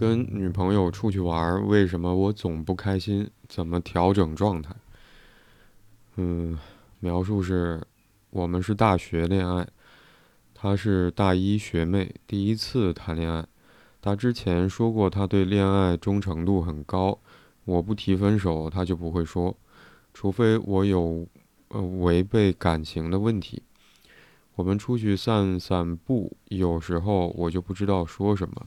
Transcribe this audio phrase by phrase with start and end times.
[0.00, 3.30] 跟女朋友出去玩，为什么我总不开心？
[3.46, 4.74] 怎么调整状态？
[6.16, 6.58] 嗯，
[7.00, 7.78] 描述是：
[8.30, 9.68] 我们是大学恋爱，
[10.54, 13.46] 她是大一学妹，第一次谈恋爱。
[14.00, 17.18] 她之前说过，她对恋爱忠诚度很高。
[17.66, 19.54] 我不提分手，她就不会说，
[20.14, 21.28] 除非我有
[21.68, 23.62] 呃违背感情的问题。
[24.54, 28.66] 我们出去散散步，有时候我就不知道说什么。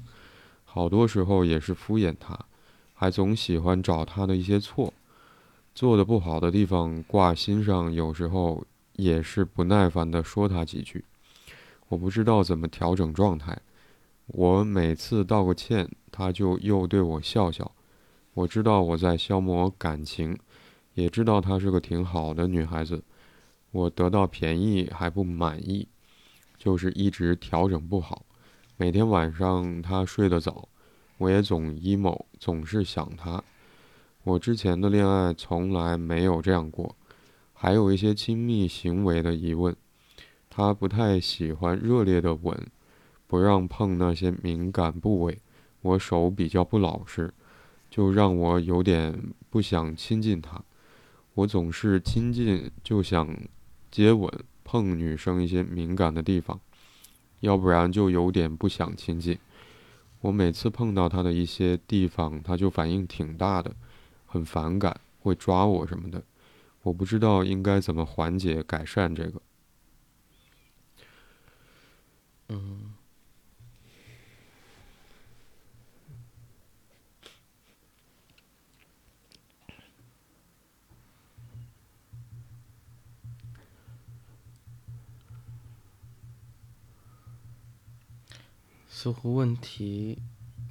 [0.73, 2.36] 好多时候也是敷衍他，
[2.95, 4.91] 还总喜欢找他的一些错，
[5.76, 11.05] 做的不好的地方挂心上，有时候也是不耐烦的说他几句。
[11.90, 13.55] 我不知道怎么调整状态，
[14.26, 17.71] 我每次道个歉，他就又对我笑笑。
[18.34, 20.35] 我知道我在消磨感情，
[20.96, 23.04] 也知道她是个挺好的女孩子，
[23.70, 25.88] 我得到便宜还不满意，
[26.58, 28.26] 就是一直调整不好。
[28.76, 30.68] 每天晚上他睡得早，
[31.20, 33.41] 我也总 emo，总是想他。
[34.24, 36.96] 我之前的恋爱从来没有这样过，
[37.54, 39.76] 还有一些亲密行为的疑问。
[40.49, 42.68] 他不太喜欢热烈的吻，
[43.27, 45.40] 不让碰那些敏感部位。
[45.82, 47.32] 我手比较不老实，
[47.91, 49.15] 就让我有点
[49.52, 50.60] 不想亲近他。
[51.35, 53.37] 我总是亲近就想
[53.91, 54.32] 接吻，
[54.63, 56.60] 碰女生一些敏感的地方。
[57.44, 59.38] 要不然就有点不想亲近。
[60.22, 63.76] 我每次碰到他的一些地方，他就反应挺大的，
[64.25, 66.24] 很反感，会抓我什么的。
[66.84, 69.41] 我不知道应该怎么缓解、改善这个。
[72.47, 72.93] 嗯。
[89.03, 90.18] 似乎问题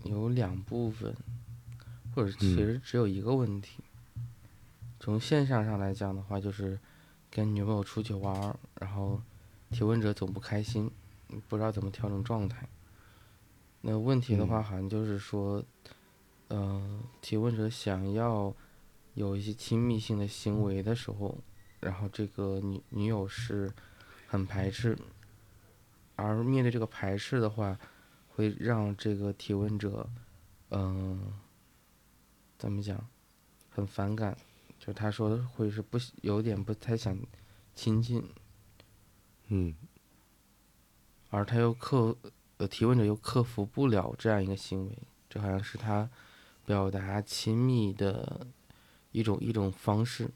[0.04, 1.15] 有两部分，
[2.15, 3.84] 或者其实只有一个问题。
[4.98, 6.78] 从现象上来讲的话，就是
[7.31, 9.20] 跟女朋友出去玩，然后
[9.70, 10.91] 提问者总不开心，
[11.47, 12.66] 不知道怎么调整状态。
[13.82, 15.62] 那问题的话，好像就是说，
[16.49, 18.56] 嗯，提问者想要
[19.12, 21.37] 有一些亲密性的行为的时候，
[21.81, 23.70] 然后这个女女友是
[24.26, 24.97] 很排斥，
[26.16, 27.78] 而面对这个排斥的话。
[28.34, 30.09] 会让这个提问者，
[30.70, 31.32] 嗯，
[32.56, 33.06] 怎么讲，
[33.69, 34.37] 很反感，
[34.78, 37.19] 就他说会是不有点不太想
[37.75, 38.26] 亲近，
[39.48, 39.75] 嗯，
[41.28, 42.16] 而他又克
[42.56, 46.09] 呃提问者又克服不了这样一个行为，这好像是他
[46.64, 48.47] 表达亲密的
[49.10, 50.31] 一种一种方式，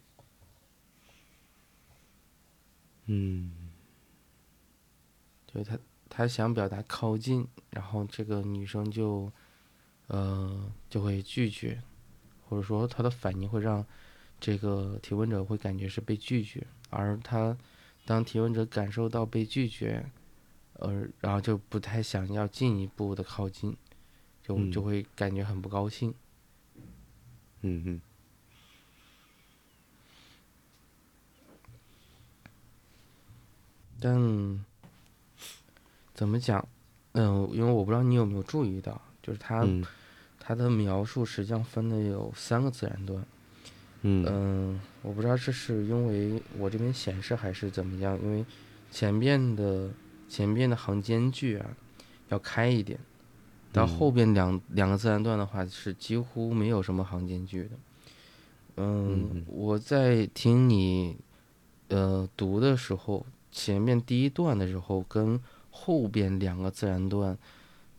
[3.07, 3.73] 嗯，
[5.47, 5.79] 就是他。
[6.17, 9.31] 他想表达靠近，然后这个女生就，
[10.07, 11.79] 呃，就会拒绝，
[12.49, 13.85] 或者说他的反应会让
[14.41, 17.55] 这个提问者会感觉是被拒绝，而他
[18.07, 20.11] 当提问者感受到被拒绝，
[20.79, 23.77] 呃，然后就不太想要进一步的靠近，
[24.43, 26.15] 就就会感觉很不高兴。
[27.61, 28.01] 嗯嗯。
[34.01, 34.66] 但。
[36.17, 36.67] 怎么讲？
[37.13, 39.67] 嗯，因为我不知道你有没有注意到，就是他，
[40.41, 43.23] 他的描述实际上分的有三个自然段。
[44.01, 48.43] 嗯，我不知道这是因为我这边显示还是怎么样，因为
[48.91, 49.91] 前面的
[50.27, 51.67] 前面的行间距啊
[52.31, 52.99] 要开一点，
[53.71, 57.71] 到后边两两个自然段的话是几乎没有什么行间距的。
[58.79, 61.19] 嗯，我在听你
[61.89, 65.39] 呃读的时候，前面第一段的时候跟。
[65.79, 67.37] 后边两个自然段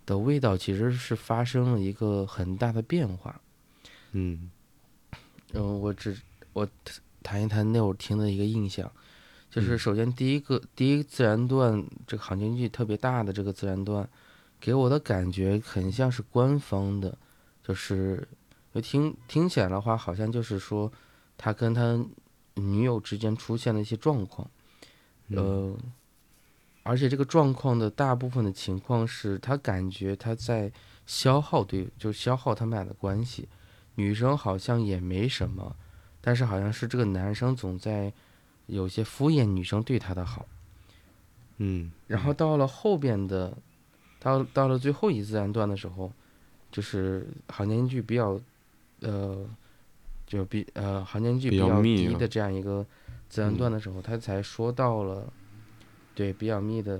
[0.04, 3.40] 的味道其实是发生了一个很大的变化。
[4.14, 4.50] 嗯，
[5.54, 6.18] 嗯，我只
[6.54, 6.68] 我
[7.22, 8.92] 谈一谈那会儿听的一个印象，
[9.52, 14.09] 就是首先第一个第一自然段这个行间距特别大的这个自然段，
[14.59, 17.16] 给我的感觉很像是官方的，
[17.62, 18.28] 就是
[18.73, 20.91] 就听听起来的话，好像就是说
[21.38, 22.03] 他跟他
[22.56, 24.50] 女友之间出现了一些状况，
[25.30, 25.78] 呃。
[26.87, 30.72] 而且这个状况的大部分的情况是他感觉他在
[31.05, 33.47] 消耗对，就消耗他们俩的关系。
[33.95, 35.75] 女生好像也没什么，
[36.22, 38.13] 但是好像是这个男生总在
[38.67, 40.45] 有些敷衍女生对他的好。
[41.57, 41.91] 嗯。
[42.07, 43.57] 然后到了后边的，
[44.19, 46.11] 到到了最后一自然段的时候，
[46.72, 48.39] 就是行间距比较，
[49.01, 49.45] 呃，
[50.25, 52.85] 就比呃行间距比较低的这样一个
[53.28, 55.34] 自然段的时候，他才说到了。
[56.17, 56.97] 对，比较密的，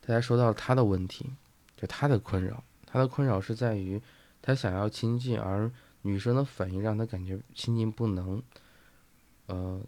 [0.00, 1.28] 大家说到他的问题，
[1.76, 4.00] 就他的困扰，他的困扰是在于
[4.40, 5.68] 他想要亲近，而
[6.02, 8.40] 女生的反应让他感觉亲近不能，
[9.46, 9.80] 呃，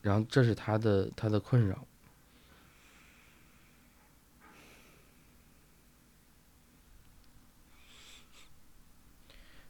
[0.00, 1.86] 然后这是他的他的困扰。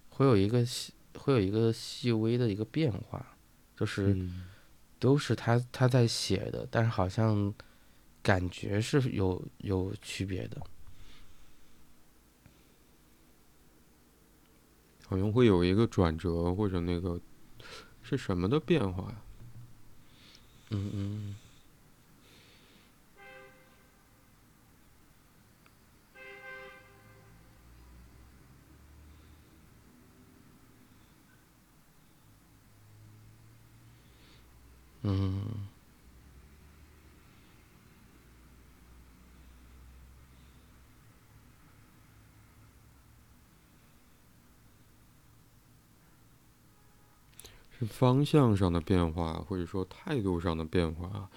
[0.09, 3.37] 会有一个细，会有一个细微的一个变化，
[3.77, 4.27] 就是
[5.03, 7.53] 都是他他在写的，但是好像
[8.23, 10.63] 感觉是有有区别的，
[15.09, 17.21] 好像会有一个转折或者那个
[18.01, 19.17] 是什么的变化呀？
[20.71, 21.35] 嗯嗯。
[35.05, 35.67] 嗯，
[47.77, 51.29] 是方向上的变化，或者说态度上的变化，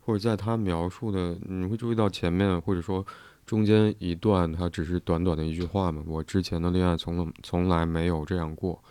[0.00, 3.06] 或者在他描述的，你会注意到前面，或者说
[3.44, 6.02] 中间一段，他只是短短的一句话嘛？
[6.06, 8.82] 我之前的恋爱从从来没有这样过。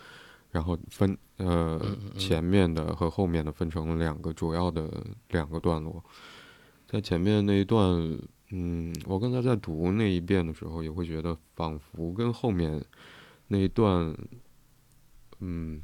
[0.51, 1.79] 然后分呃
[2.17, 4.91] 前面的和后面的分成了两个主要的
[5.29, 6.03] 两个段落，
[6.87, 8.19] 在前面那一段，
[8.49, 12.83] 嗯，我刚才在读那一遍的时候，也会觉得仿佛跟后面
[13.47, 14.15] 那一段，
[15.39, 15.79] 嗯，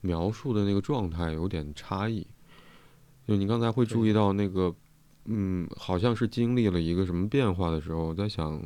[0.00, 2.26] 描述的那个状态有点差异。
[3.28, 4.74] 就你刚才会注意到那个，
[5.26, 8.58] 嗯，好像是经历了一个什么变化的时候，我在想，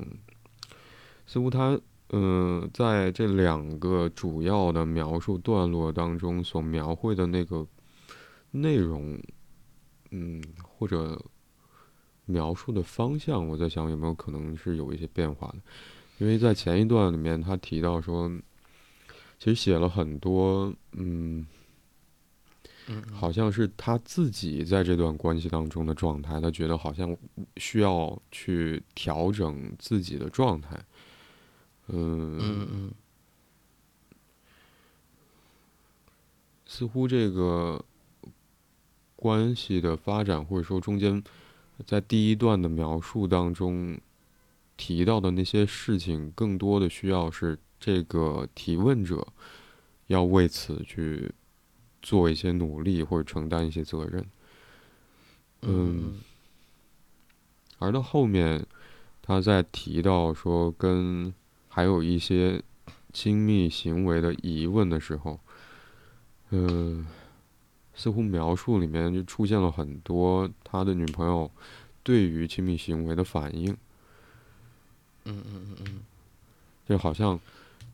[1.27, 1.81] 似乎他。
[2.13, 7.65] 嗯，在这两个主要的描述段落当中，所描绘的那个
[8.51, 9.17] 内容，
[10.11, 11.21] 嗯，或者
[12.25, 15.59] 描述的方向，我在想有没有可能是有一些变化的。
[16.19, 18.29] 因为在前一段里面，他提到说，
[19.39, 21.47] 其实写了很多，嗯，
[23.13, 27.17] 好像是他自己在这段关系当中的状态，他觉得好像
[27.57, 30.77] 需要去调整自己的状态。
[31.93, 32.93] 嗯嗯嗯，
[36.67, 37.85] 似乎这个
[39.17, 41.23] 关系的发展，或者说中间
[41.85, 43.99] 在第一段的描述当中
[44.77, 49.27] 提到的那些事情，更多的需要是这个提问者
[50.07, 51.33] 要为此去
[52.01, 54.25] 做一些努力，或者承担一些责任。
[55.63, 56.21] 嗯，
[57.79, 58.65] 而到后面，
[59.21, 61.35] 他在提到说跟。
[61.73, 62.61] 还有一些
[63.13, 65.39] 亲密行为的疑问的时候，
[66.51, 67.07] 嗯，
[67.95, 71.49] 似乎描述里面就出现了很多他的女朋友
[72.03, 73.71] 对于亲密行为的反应。
[75.25, 76.01] 嗯嗯嗯嗯，
[76.89, 77.39] 就好像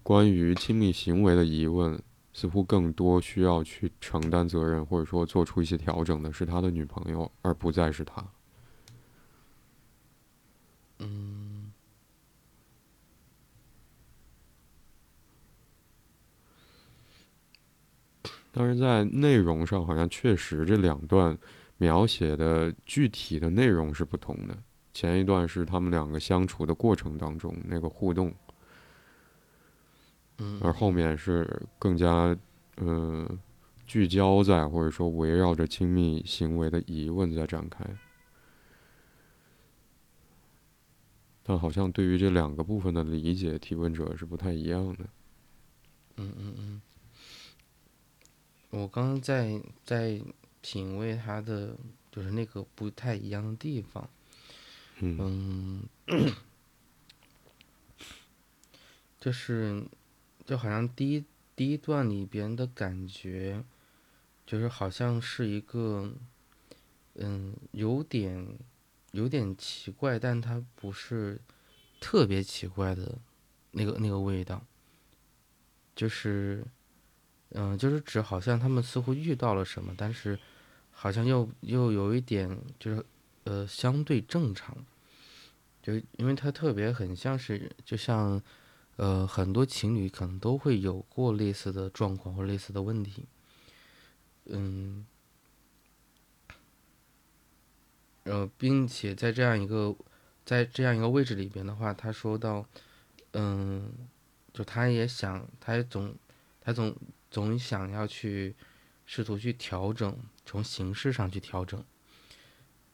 [0.02, 2.00] 关于亲密行为的疑问，
[2.32, 8.24] 似乎更多需要去承担责任或者说做出一些调整的是他的女朋友，而不再是他。
[11.00, 11.55] 嗯。
[18.58, 21.36] 但是在内容上，好像确实这两段
[21.76, 24.56] 描写的具体的内容是不同的。
[24.94, 28.34] 前一段是他们两个相处的过程当中那个互动，
[30.62, 31.46] 而后面是
[31.78, 32.34] 更加
[32.78, 33.38] 嗯
[33.86, 37.84] 聚焦在或者说围绕着亲密行为的疑问在展开。
[41.42, 45.04] 但好像对于这两个部分的理解，提问者是不太一样的。
[46.16, 46.82] 嗯嗯嗯。
[48.76, 50.20] 我刚刚在在
[50.60, 51.74] 品味它的，
[52.12, 54.10] 就是那个不太一样的地方，
[55.00, 55.82] 嗯，
[59.18, 59.82] 就是
[60.44, 61.24] 就好像第一
[61.56, 63.64] 第一段里边的感觉，
[64.44, 66.12] 就是好像是一个，
[67.14, 68.58] 嗯，有点
[69.12, 71.40] 有点奇怪，但它不是
[71.98, 73.16] 特别奇怪的
[73.70, 74.62] 那个那个味道，
[75.94, 76.62] 就是。
[77.58, 80.38] 嗯，就是指好像他们似乎遇到了什么，但是
[80.90, 83.02] 好像又又有一点就是
[83.44, 84.76] 呃相对正常，
[85.82, 88.42] 就因为他特别很像是就像
[88.96, 93.24] 呃很多情侣可能都会有过类似的状况或类似的问题，
[94.44, 95.06] 嗯，
[98.24, 99.96] 呃，并且在这样一个
[100.44, 102.68] 在这样一个位置里边的话，他说到，
[103.32, 103.90] 嗯，
[104.52, 106.14] 就他也想，他也总
[106.60, 106.94] 他总。
[107.30, 108.54] 总想要去
[109.04, 111.84] 试图去调整，从形式上去调整。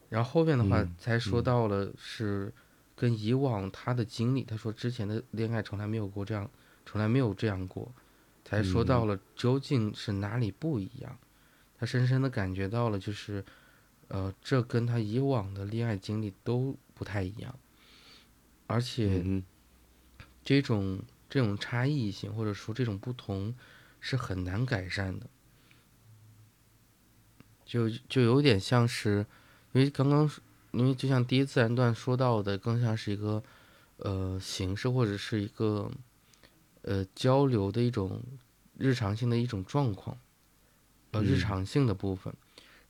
[0.09, 2.53] 然后后面的话才说到了是，
[2.95, 6.51] 跟以往他的经历，他说之前的恋爱从来没有过这样，
[6.85, 7.95] 从来没有这样过，
[8.45, 11.19] 才说到了究竟是哪里不一样。
[11.79, 13.45] 他深深的感觉到了，就是，
[14.09, 17.59] 呃，这跟他以往的恋爱经历都不太一样，
[18.67, 19.45] 而且嗯。
[20.45, 23.55] 这种这种差异性或者说这种不同
[24.05, 25.27] 是很难改善的，
[27.65, 29.25] 就就有点像是，
[29.73, 30.29] 因为刚刚
[30.73, 33.41] 因为就像第一自然段说到的，更像是一个
[33.99, 35.89] 呃形式或者是一个
[36.83, 38.21] 呃交流的一种
[38.77, 40.19] 日常性的一种状况，
[41.13, 41.39] 呃日嗯。
[41.39, 42.35] 常性的部分，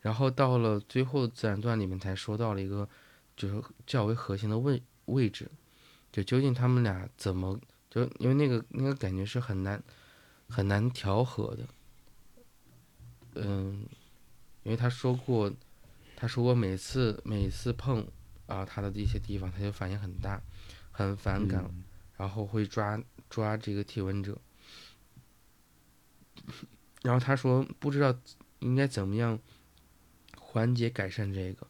[0.00, 2.88] 然后到了最后自然段里面才说到了一个
[3.36, 5.50] 就是较为核心的位位置，
[6.10, 9.82] 就究竟他们俩怎么就因为那个那个感觉是很难
[10.52, 11.66] 很难调和的，
[13.36, 13.86] 嗯，
[14.62, 15.50] 因为他说过，
[16.14, 18.06] 他说过每次每次碰
[18.46, 20.42] 啊他的一些地方，他就反应很大，
[20.90, 21.84] 很反感，嗯
[22.18, 24.38] 然后会抓抓这个体温者，
[27.02, 28.14] 然后他说不知道
[28.60, 29.38] 应该怎么样
[30.36, 31.66] 缓解改善这个，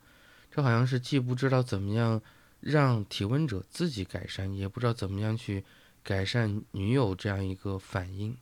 [0.50, 2.20] 这好像是既不知道怎么样
[2.60, 5.64] 让体温者自己改善，也不知道怎么样去
[6.02, 8.36] 改善女友这样一个反应。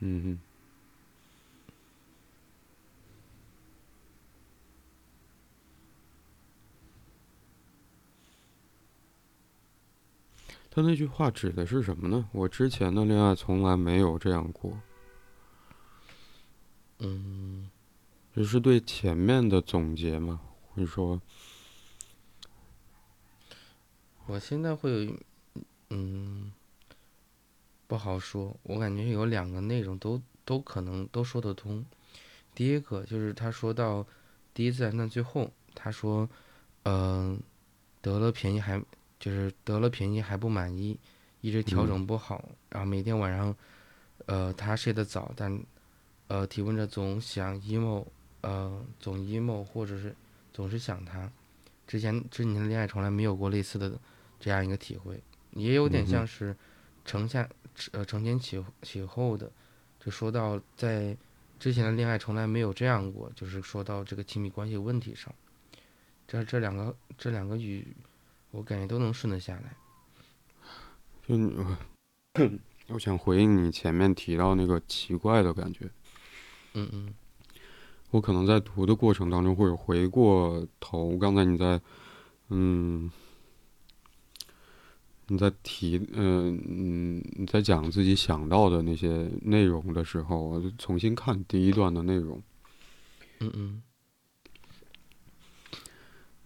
[0.00, 0.38] 嗯哼。
[10.70, 12.28] 他那句话指的是什么呢？
[12.30, 14.78] 我之前的恋爱从来没有这样过，
[17.00, 17.68] 嗯，
[18.32, 20.40] 这是对前面的总结吗？
[20.68, 21.20] 会说，
[24.26, 25.18] 我现在会，
[25.90, 26.52] 嗯，
[27.88, 28.56] 不好说。
[28.62, 31.84] 我感觉有两个内容都都可能都说得通。
[32.54, 34.06] 第一个就是他说到
[34.54, 36.28] 第一自然段最后，他说，
[36.84, 37.40] 嗯、
[38.00, 38.80] 得了便宜还
[39.18, 40.98] 就是得了便宜还不满意，
[41.40, 43.54] 一直调整不好，然后每天晚上，
[44.26, 45.60] 呃，他睡得早，但
[46.26, 48.04] 呃，提问者总想 emo，
[48.42, 50.14] 呃，总 emo 或者是
[50.52, 51.30] 总是想他。
[51.86, 53.98] 之前之前的恋爱从来没有过类似的
[54.38, 56.54] 这样一个体会，也有点像是
[57.04, 57.48] 承下
[57.92, 59.50] 呃承前启启后的，
[59.98, 61.16] 就说到在
[61.58, 65.32] 之前的恋爱从来没有这样过，就是说到这个亲密关系问题上，
[66.26, 67.86] 这这两个这两个语，
[68.50, 69.76] 我感觉都能顺得下来。
[71.26, 71.54] 就你
[72.88, 75.90] 我想回应你前面提到那个奇怪的感觉。
[76.74, 77.14] 嗯嗯
[78.10, 81.78] 我可能在读的过程当中，或者回过头，刚才你在，
[82.48, 83.10] 嗯，
[85.28, 92.42] 你在提，嗯、嗯，你在讲自己想到的那些内容的时候，我就重新看第一段的内容，
[93.40, 93.82] 嗯嗯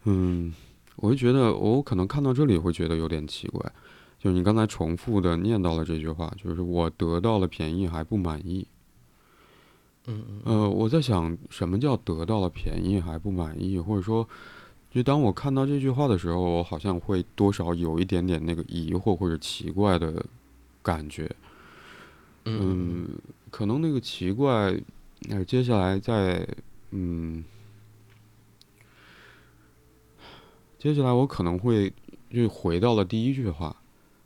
[0.05, 0.55] 嗯，
[0.97, 3.73] 我就觉得我可能看到这里会觉得有点奇怪，
[4.19, 8.67] 就是你刚才重复的念到了这句话，就是我得到了便宜还不满意。
[10.09, 13.79] 嗯嗯呃，我在想，什么叫得到了便宜还不满意？
[13.79, 14.29] 或者说，
[14.93, 20.23] 就当我看到这句话的时候，我好像会多少有一点点那个疑惑或者奇怪的
[20.83, 21.25] 感觉。
[22.45, 23.09] 嗯嗯，
[23.51, 24.79] 可能那个奇怪，
[25.31, 26.47] 呃，接下来在，
[26.91, 27.43] 嗯，
[30.79, 31.91] 接下来我可能会
[32.31, 33.75] 就回到了第一句话，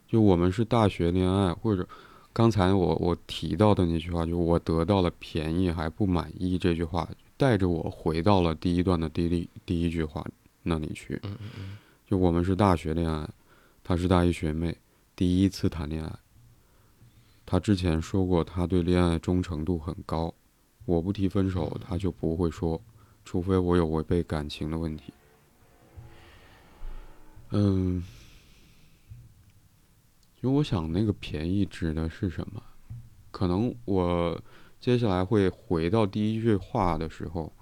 [0.09, 1.87] 就我们是大学恋爱，或者
[2.33, 10.27] 刚才我我提到的那句话，就我得到了便宜还不满意这句话，带着我回到了第一段的第一第一句话
[10.67, 11.15] 那里去。
[11.23, 13.29] 嗯嗯嗯就我们是大学恋爱，
[13.83, 14.77] 她是大一学妹，
[15.15, 16.13] 第一次谈恋爱。
[17.45, 20.35] 她之前说过，她对恋爱忠诚度很高，
[20.85, 22.81] 我不提分手，她就不会说，
[23.25, 25.13] 除非我有违背感情的问题。
[27.51, 28.05] 嗯，
[30.41, 32.63] 因为我想那个便宜指的是什么？
[33.31, 34.41] 可能我
[34.81, 37.53] 接下来会回到第一句话的时候，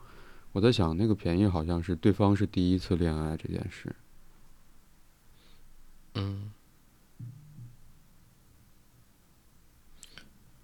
[0.54, 3.92] 我在想那个便宜好像是对方是第一次恋爱这件事。
[6.14, 6.52] 嗯，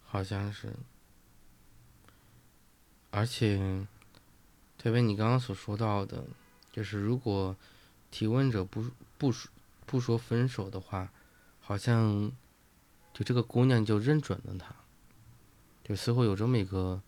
[0.04, 0.72] 好像是，
[3.10, 3.84] 而且，
[4.78, 6.22] 特别你刚刚所说到的，
[6.70, 7.56] 就是如果
[8.12, 8.84] 提问者不
[9.18, 9.50] 不说
[9.86, 11.12] 不说分手的话，
[11.60, 12.30] 好像
[13.12, 14.72] 就这个姑娘就认准了他，
[15.82, 17.02] 就似乎有这么一个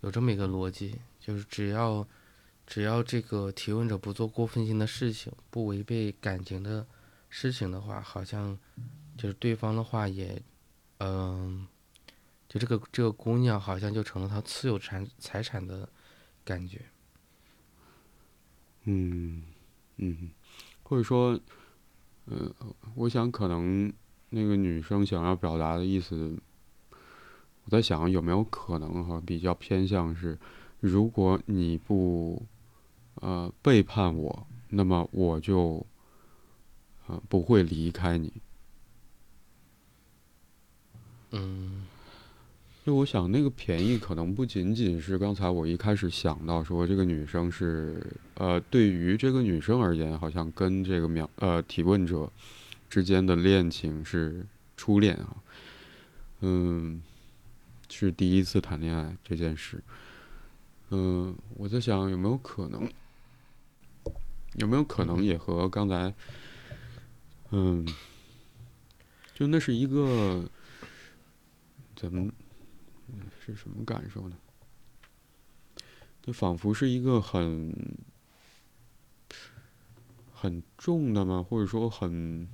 [0.00, 2.06] 有这么一个逻辑，就是只要
[2.66, 6.86] 只要这个提问者不做过分性的事情，不违背感情的
[7.30, 8.58] 事情的话，好像
[9.16, 10.38] 就是对方的话也，
[10.98, 11.66] 嗯、
[12.46, 15.88] 就这个这个姑娘好像就成了他私有产财产的
[16.44, 16.82] 感觉。
[18.82, 19.42] 嗯，
[19.96, 20.30] 嗯，
[20.82, 21.40] 或者说，
[22.26, 22.54] 呃，
[22.94, 23.90] 我想可能
[24.28, 26.36] 那个女生想要表达的意思，
[26.90, 30.38] 我在想有没有可能哈，比较偏向是，
[30.86, 32.42] 如果你不
[33.14, 35.86] 呃背叛我，那么我就
[37.06, 38.32] 呃不会离开你。
[41.30, 41.86] 嗯。
[42.84, 52.30] 就我想，那个便宜可能不仅仅是刚才我一开始想到说这个女生是，呃，对于这个女生而言，好像跟这个描呃提问者
[52.90, 54.44] 之间的恋情是
[54.76, 55.34] 初恋啊，
[56.40, 57.02] 嗯，
[57.88, 59.82] 是第一次谈恋爱这件事，
[60.96, 62.88] 嗯，我在想有没有可能，
[64.54, 66.14] 有没有可能也和刚才，
[67.50, 67.84] 嗯，
[69.34, 70.48] 就那是一个
[71.96, 72.30] 怎么？
[73.44, 74.36] 是什么感受呢？
[76.22, 77.74] 就仿佛是一个很
[80.32, 81.44] 很重的吗？
[81.46, 82.48] 或者说很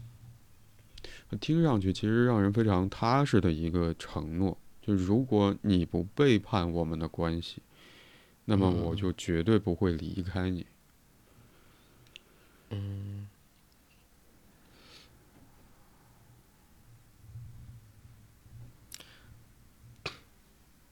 [1.41, 4.57] 听上去其实让人非常踏实的一个承诺。
[4.81, 7.63] 就如果你不背叛我们的关系，
[8.51, 10.67] 那么我就绝对不会离开你。
[12.71, 13.29] 嗯。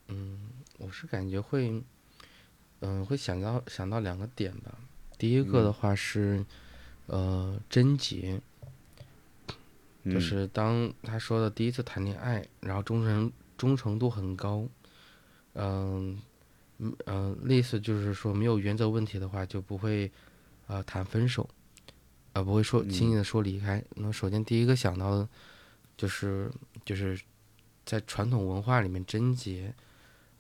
[0.07, 0.39] 嗯
[0.79, 1.83] 我是感觉会，
[2.79, 4.79] 嗯，会想到想到两个点吧。
[5.19, 6.47] 第一个的话是，
[7.07, 8.41] 呃，贞洁，
[10.05, 14.69] 就是当他说的第一次谈恋爱，然后忠诚忠诚度很高，
[15.55, 16.23] 嗯，
[17.07, 20.11] 嗯，类似就是说没有原则问题的话就不会，
[20.67, 21.49] 呃，谈分手，
[22.33, 23.85] 啊，不会说轻易的说离开。
[23.97, 25.29] 那首先第一个想到的，
[25.97, 26.51] 就是
[26.85, 27.21] 就是
[27.85, 29.75] 在传统文化里面贞洁。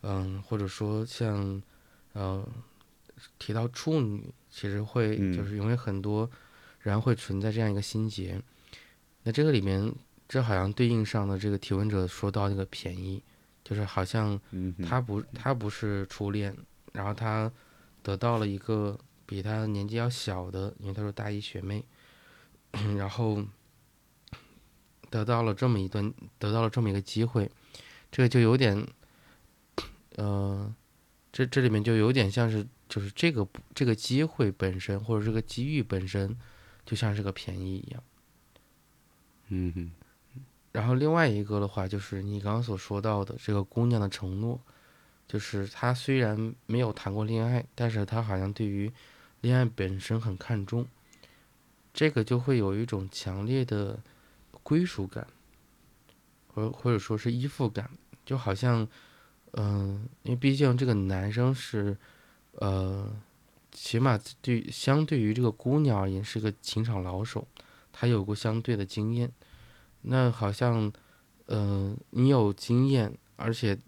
[0.03, 1.61] 嗯，或者说像，
[2.13, 2.49] 呃，
[3.37, 6.31] 提到处女，其实会就是因为很多
[6.79, 8.41] 人会存在这样一个心结。
[9.25, 9.93] 那这个里面，
[10.29, 13.21] 这好像对应上了这个提问者说到那个便宜，
[13.69, 14.41] 就是好像
[14.89, 16.57] 他不他不是初恋，
[16.93, 17.53] 然后他
[18.03, 21.85] 得到了一个比他年纪要小的，因为他说大一学妹，
[22.97, 23.45] 然后
[25.11, 27.51] 得到了这么一段，得到了这么一个机会，
[28.11, 28.87] 这个就有点。
[30.17, 30.75] 呃，
[31.31, 36.37] 这这里面就有点像是，就是这个这个机会本身，或者这个机遇本身，
[36.85, 38.03] 就像是个便宜一样。
[39.49, 39.91] 嗯哼。
[40.73, 44.61] 然后另外一个的话，就是你刚刚所说到的这个姑娘的承诺，
[45.27, 48.93] 就是她虽然没有谈过恋爱，但是她好像对于
[49.41, 50.87] 恋爱本身很看重，
[51.93, 53.99] 这个就会有一种强烈的
[54.63, 55.27] 归属感，
[56.49, 57.91] 或或者说是依附感，
[58.25, 58.87] 就好像。
[59.53, 61.97] 嗯，因为毕竟这个男生是，
[62.57, 63.11] 呃，
[63.73, 67.49] 起码对相对于这个姑娘而言是个情场老手，
[67.91, 69.33] 他有过相对的经验。
[70.11, 70.91] 那好像，
[71.45, 73.79] 呃，你有经验，而且，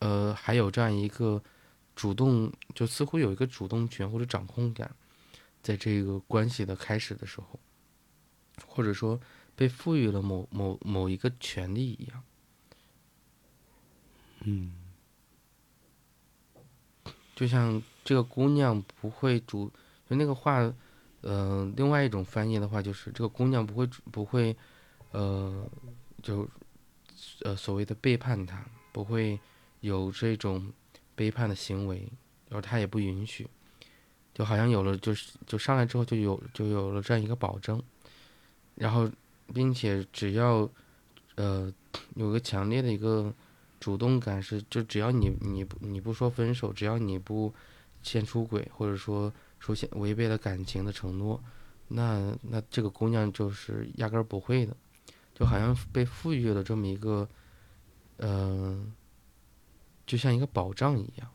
[0.00, 1.42] 呃，还有这样一个
[1.96, 4.94] 主动，就似乎有一个主动权或者掌控感，
[5.62, 7.58] 在这个关系的开始的时候，
[8.66, 9.18] 或者说
[9.56, 12.22] 被赋予了某某某一个权利一样。
[14.40, 14.74] 嗯。
[17.34, 19.72] 就像这个姑娘不会主，
[20.08, 20.72] 就那个话，
[21.22, 24.54] 呃，另外一种翻译的话就是这个姑娘不会不会，
[25.12, 25.66] 呃，
[26.22, 26.48] 就，
[27.42, 29.38] 呃，所谓的背叛他，不会
[29.80, 30.72] 有这种
[31.14, 31.98] 背叛的行为，
[32.48, 33.46] 然后他也不允许，
[34.34, 37.82] 就好像有了就是就上来之后就有就有了这样一个保证，
[38.74, 39.10] 然后
[39.54, 40.68] 并且只要，
[41.36, 41.72] 呃，
[42.16, 43.32] 有个强烈的一个。
[43.82, 47.52] 主动感是，就只要你你你不说分手，只要你不
[48.00, 51.42] 先出轨，或者说出现违背了感情的承诺，
[51.88, 54.76] 那那这个姑娘就是压根儿不会的，
[55.34, 57.28] 就好像被赋予了这么一个，
[58.18, 58.92] 嗯，
[60.06, 61.30] 就像一个保障一样。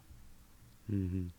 [0.87, 1.31] 嗯嗯。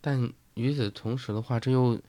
[0.00, 2.00] 但与此同时的话，这又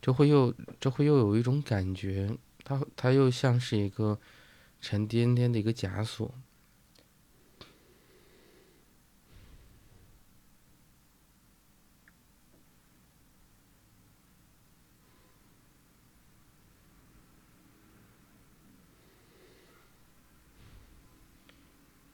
[0.00, 4.18] 这会又这会又有一种感觉，它它又像是一个。
[4.82, 6.34] 沉甸甸的一个枷锁，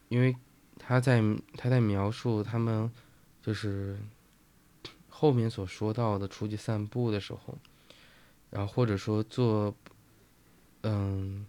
[0.08, 0.34] 因为
[0.86, 1.20] 他在
[1.56, 2.90] 他在描述他们
[3.42, 3.98] 就是
[5.08, 7.58] 后面所说到的出去散步的时候，
[8.50, 9.74] 然后或者说做，
[10.82, 11.46] 嗯。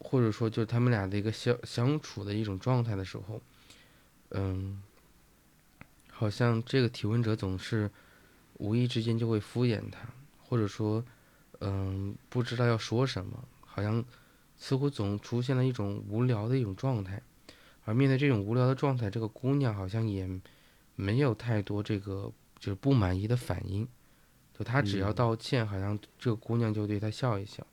[0.00, 3.42] 或者说，就是他们俩的一个相相处的一种状态的时候，
[4.30, 4.80] 嗯，
[6.08, 7.90] 好像这个提问者总是
[8.54, 10.08] 无意之间就会敷衍他，
[10.44, 11.04] 或者说，
[11.58, 14.02] 嗯，不知道要说什么，好像
[14.56, 17.20] 似乎总出现了一种无聊的一种状态。
[17.88, 20.28] 而面对这种无聊的状态，这个姑娘好像也
[20.94, 23.88] 没有太多这个就是不满意的反应。
[24.52, 27.66] 就她只要道歉，好像这个姑娘就对她笑一笑。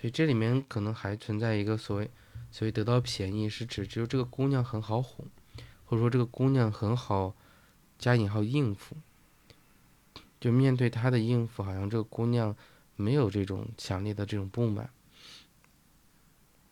[0.00, 2.10] 所以这里面可能还存在一个所谓
[2.50, 5.26] 所谓得到便宜，是指只有这个姑娘很好哄，
[5.84, 7.36] 或者说这个姑娘很好
[7.98, 8.96] 加引号应付。
[10.40, 12.56] 就面对他的应付，好像这个姑娘
[12.96, 14.88] 没有这种强烈的这种不满。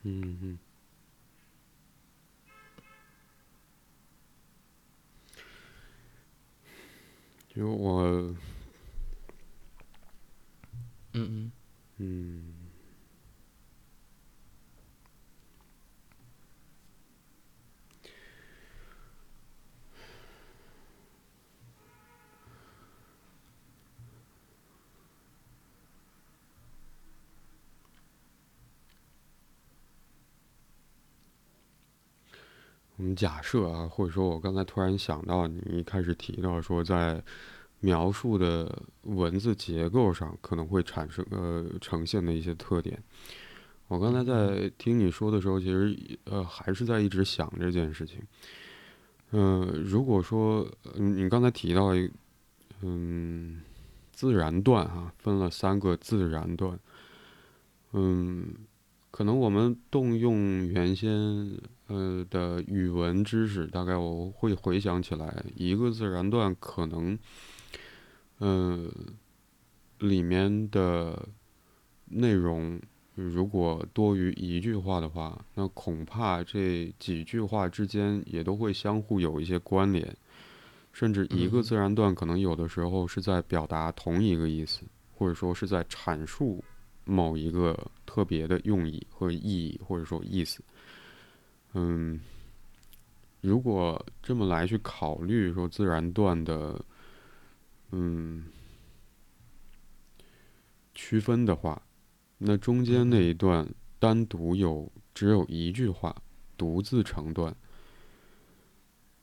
[0.02, 0.58] 嗯嗯。
[7.54, 8.02] 就我，
[11.12, 11.52] 嗯嗯
[11.98, 12.51] 嗯，
[33.02, 37.20] 我们假设啊，或者说我刚才突然想到，你一开始提到说在
[37.80, 43.02] 描述的文字结构上可能会产生呃呈现的一些特点。
[43.88, 48.22] 我刚才在听你说的时候，其实呃还是在一直想这件事情。
[49.32, 52.08] 嗯，如果说你刚才提到一
[52.82, 53.60] 嗯
[54.12, 56.78] 自然段哈，分了三个自然段，
[57.94, 58.54] 嗯。
[59.14, 61.10] 可能我们动用原先
[61.92, 67.18] 呃的语文知识，大概我会回想起来，一个自然段可能，
[68.40, 68.90] 嗯，
[69.98, 71.28] 里面的
[72.06, 72.80] 内容
[73.14, 80.16] 如果多于一句话的话，那恐怕这几句话之间也都会相互有一些关联，
[80.92, 84.80] 甚至一个自然段可能有的时候是在表达同一个意思，
[85.14, 86.64] 或者说是在阐述。
[87.04, 87.76] 某一个
[88.06, 90.62] 特别的用意和意义，或者说意思，
[91.74, 92.20] 嗯，
[93.40, 96.84] 如果这么来去考虑说自然段的，
[97.90, 98.44] 嗯，
[100.94, 101.80] 区分的话，
[102.38, 103.66] 那中间那一段
[103.98, 106.14] 单独有只有一句话，
[106.56, 107.54] 独自成段，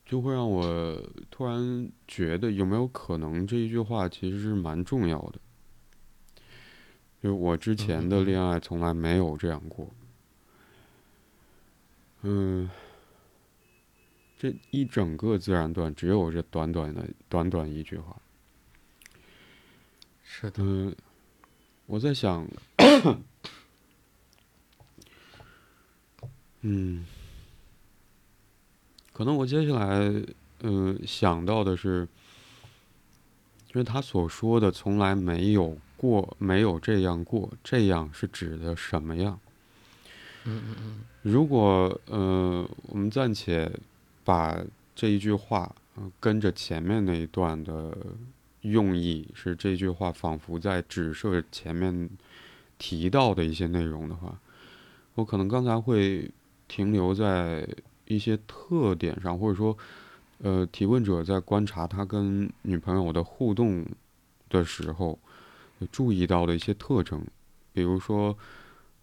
[0.05, 5.39] 就会让我突然觉得有没有可能这一句话其实是蛮重要的。
[7.21, 9.93] 就我之前的恋爱从来没有这样过，
[12.21, 12.69] 嗯，
[14.37, 18.15] 这一整个自然段只有这短短的短短一句话，
[20.23, 20.63] 是的。
[20.63, 20.95] 嗯，
[21.85, 22.47] 我在想，
[26.61, 27.05] 嗯，
[29.13, 30.23] 可能我接下来
[30.61, 32.07] 嗯想到的是，
[33.67, 35.77] 就是他所说的从来没有。
[35.99, 39.37] 过没有这样过，这样是指的什么样？
[40.45, 41.01] 嗯嗯嗯。
[41.21, 43.71] 如果呃，我们暂且
[44.23, 44.59] 把
[44.95, 45.73] 这一句话
[46.19, 47.97] 跟着前面那一段的
[48.61, 52.09] 用意是这句话仿佛在指涉前面
[52.77, 54.39] 提到的一些内容的话，
[55.15, 56.29] 我可能刚才会
[56.67, 57.67] 停留在
[58.05, 59.77] 一些特点上，或者说，
[60.39, 63.85] 呃，提问者在观察他跟女朋友的互动
[64.49, 65.17] 的时候。
[65.93, 67.25] 注意到的一些特征，
[67.71, 68.37] 比如说，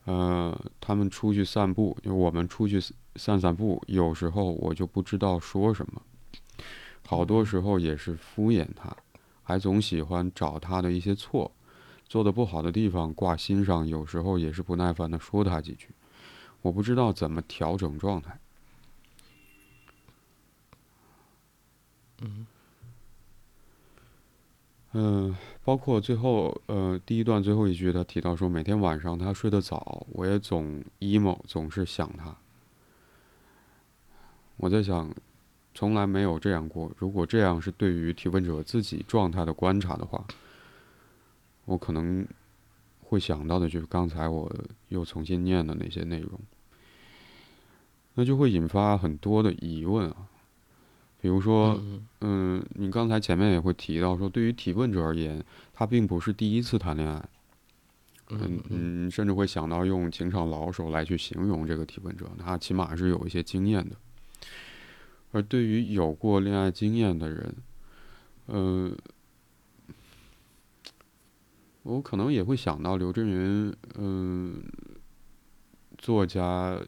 [0.06, 2.80] 呃，他们出去散步，就我们出去
[3.16, 6.00] 散散步，有时候我就不知道说什么，
[7.06, 8.96] 好多时候也是敷衍他，
[9.42, 11.50] 还总喜欢找他的一些错，
[12.08, 15.88] 做的不好的地方挂心上，有时候也是不耐烦的说他几句，
[16.62, 18.38] 我不知道怎么调整状态。
[22.22, 22.46] 嗯。
[24.98, 32.34] 嗯，包括最后，呃，第一段最后一句，他提到说，每天晚上他睡得早，我也总 emo，总是想他。
[34.56, 35.14] 我在想，
[35.74, 36.90] 从来没有这样过。
[36.96, 40.24] 如果这样是对于提问者自己状态的观察的话，
[41.66, 42.26] 我可能
[43.02, 44.50] 会想到的就是刚才我
[44.88, 46.40] 又重新念的那些内容，
[48.14, 50.26] 那就会引发很多的疑问啊。
[51.18, 51.80] 比如说，
[52.20, 57.28] 嗯，你刚才前面也会提到说，对于提问者而言，他并不是第一次谈恋爱，
[58.30, 63.96] 嗯嗯，甚至会想到用情场老手来去形容这个提问者，他起码是有一些经验的。
[65.32, 67.56] 而对于有过恋爱经验的人，
[68.46, 68.96] 嗯，
[71.82, 74.62] 我可能也会想到刘震云，嗯，
[75.98, 76.78] 作家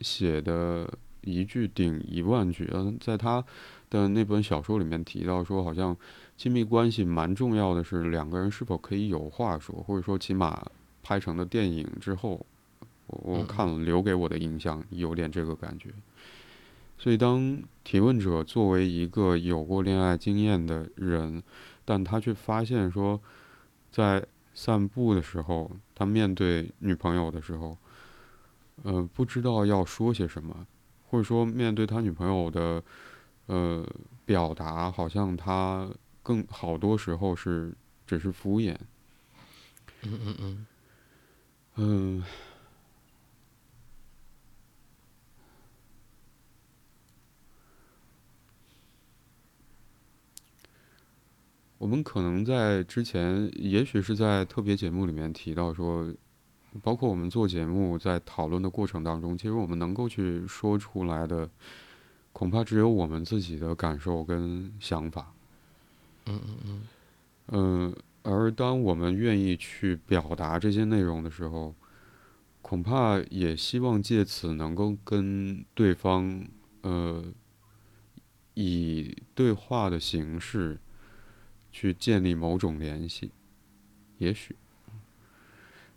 [0.00, 0.92] 写的。
[1.22, 2.68] 一句顶一万句。
[2.72, 3.44] 嗯，在他
[3.90, 5.96] 的那本小说里面提到说，好像
[6.36, 10.66] 亲密关系蛮重要的是两个人是否可以有话说，或者说起码
[11.02, 12.44] 拍成了电影之后，
[13.06, 15.90] 我我看了留给我的印象有点这个感觉。
[17.00, 21.40] 所以，当提问者作为一个有过恋爱经验的人，
[21.84, 23.20] 但他却发现说，
[23.92, 27.78] 在散步的时候，他面对女朋友的时候，
[28.82, 30.66] 呃，不知道要说些什么，
[31.08, 32.82] 或者说面对他女朋友的，
[33.46, 33.86] 呃，
[34.24, 35.88] 表达，好像他
[36.22, 37.74] 更好多时候是
[38.06, 38.76] 只是敷衍。
[40.02, 40.66] 嗯嗯嗯。
[41.76, 42.24] 嗯。
[51.78, 56.12] 我们可能在之前，也许是在特别节目里面提到说，
[56.82, 61.48] 包括我们做节目在讨论的过程当中，其实我们能够去说出来的，
[62.32, 65.32] 恐怕只有我们自己的感受跟想法。
[66.26, 66.82] 嗯嗯嗯。
[67.48, 71.74] 嗯，而当我们愿意去表达这些内容的时候，
[72.62, 76.46] 恐怕也希望借此能够跟对方，
[76.82, 77.24] 呃，
[78.54, 80.78] 以对话的形式。
[81.70, 83.30] 去建立某种联系，
[84.16, 84.56] 也许，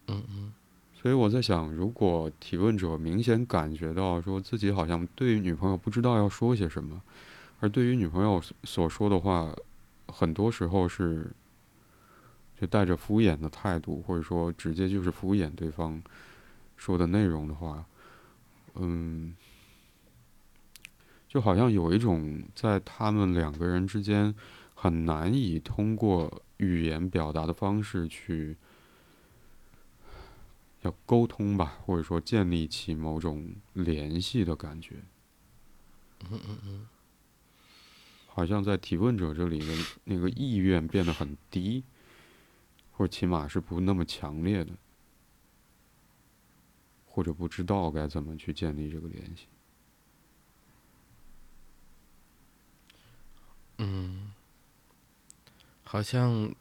[0.08, 0.54] 嗯嗯，
[1.02, 7.02] 所以我在想，如果提问者明显感觉到说自己好像对于女朋友不知道要说些什么，
[7.60, 9.52] 而对于女朋友所说的话，
[10.08, 11.32] 很多时候是
[12.60, 16.00] 就带着敷衍的态度，或者说直接就是敷衍对方
[16.78, 17.84] 说的内容的话，
[18.76, 19.36] 嗯，
[21.28, 24.36] 就好像有一种在他们两个人之间。
[24.74, 28.58] 很难以通过语言表达的方式去
[30.82, 34.96] 要沟通吧，或者说建立起某种联系的感觉。
[36.30, 36.88] 嗯嗯嗯，
[38.28, 41.84] 好像在提问者这里的那个意愿变得很低，
[42.92, 44.72] 或者起码是不那么强烈的，
[47.08, 49.48] 或者不知道该怎么去建立这个联系。
[53.78, 54.32] 嗯。
[55.84, 56.56] 好像，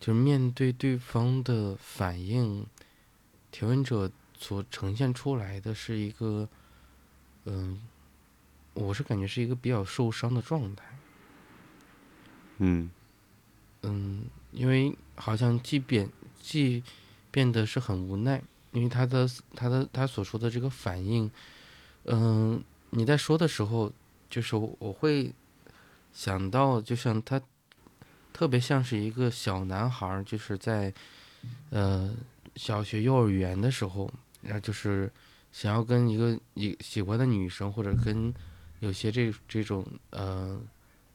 [0.00, 2.66] 就是面对对方的反应，
[3.52, 6.48] 提问者所呈现出来的是一个，
[7.44, 7.82] 嗯，
[8.72, 10.84] 我是感觉是一个比较受伤的状态。
[12.56, 12.90] 嗯，
[13.82, 16.08] 嗯，因为好像既变
[16.40, 16.82] 既
[17.30, 21.30] 变得是很无奈，因为他的他的他所说的这个反应，
[22.04, 23.92] 嗯，你在说的时候，
[24.30, 25.34] 就是我会
[26.10, 27.38] 想到，就像他。
[28.40, 30.90] 特别像是一个小男孩，就是在，
[31.68, 32.10] 呃，
[32.56, 35.12] 小学幼儿园的时候，然后就是
[35.52, 38.32] 想要跟一个一喜欢的女生，或者跟
[38.78, 40.58] 有些这这种呃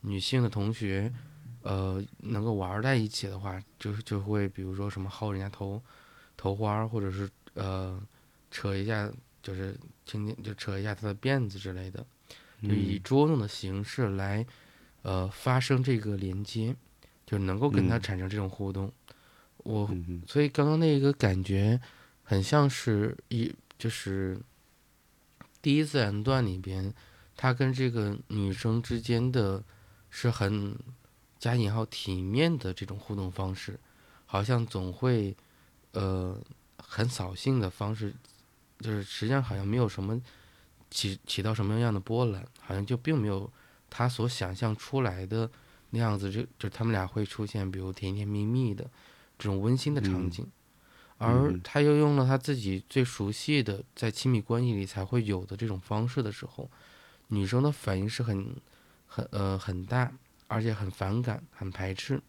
[0.02, 1.12] 女性的同学，
[1.64, 5.82] 呃，能够玩在一起的话，就就会比如说什么薅人家头
[6.38, 8.00] 头花，或者是呃
[8.52, 9.12] 扯一下，
[9.42, 12.06] 就是轻轻就扯一下她的辫子之类的，
[12.62, 14.46] 就以捉弄的形式来
[15.02, 16.76] 呃发生这个连接。
[17.26, 18.92] 就能够跟他产生这种互动，
[19.58, 19.90] 我
[20.28, 21.82] 所以刚刚那个感觉
[22.24, 24.40] 很像是一就是
[25.60, 26.94] 第一自然段里边，
[27.36, 29.64] 他跟这个女生之间的
[30.12, 30.78] 是很
[31.40, 33.80] 加引号体面的这种互动方式，
[34.28, 35.36] 好像总会
[35.94, 36.40] 呃
[36.78, 38.14] 很扫兴的方式，
[38.80, 40.22] 就是实际上好像没有什么
[40.92, 43.52] 起起到什么样的波澜，好像就并没有
[43.90, 45.50] 他所想象出来的。
[45.96, 48.84] 那样子就就他们俩会出现，比如甜甜蜜蜜的
[49.40, 50.46] 这种温馨的场景，
[51.18, 56.70] 而他又用了他自己最熟悉的在亲密关系里才会有的这种方式的时候，
[57.30, 58.54] 女生的反应是很
[59.08, 60.12] 很呃很大，
[60.48, 62.22] 而且很反感、很排斥，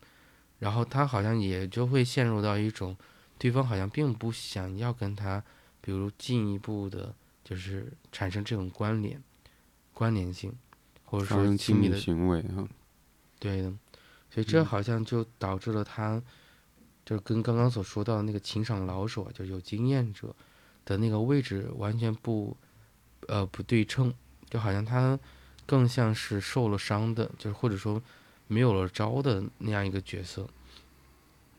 [0.61, 2.97] 然后他好像也就会陷入到一种
[3.37, 5.43] 对方好像并不想要跟他，
[5.81, 9.21] 比如进一步的，就是产生这种关联、
[9.93, 10.55] 关联性，
[11.03, 12.65] 或者说亲密的行为哈。
[13.39, 13.71] 对的，
[14.31, 16.23] 所以这好像就导致了他，
[17.05, 20.35] 就跟刚刚所说到的那个情场老手，就是有经验者
[20.85, 22.57] 的那个位置完全不，
[23.29, 24.13] 呃不对称，
[24.49, 25.19] 就好像他
[25.67, 28.03] 更像是受了伤的，就是或者说
[28.47, 30.49] 没有了招的那样一个角色。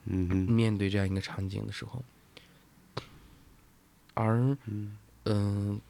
[0.10, 2.02] 嗯面对这样一个场景的时候，
[4.14, 4.56] 而
[5.26, 5.82] 嗯，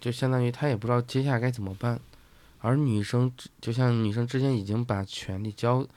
[0.00, 2.00] 就相当于他也不知道接下来该怎么办。
[2.68, 5.88] 而女生就像女生之前已经把权利交，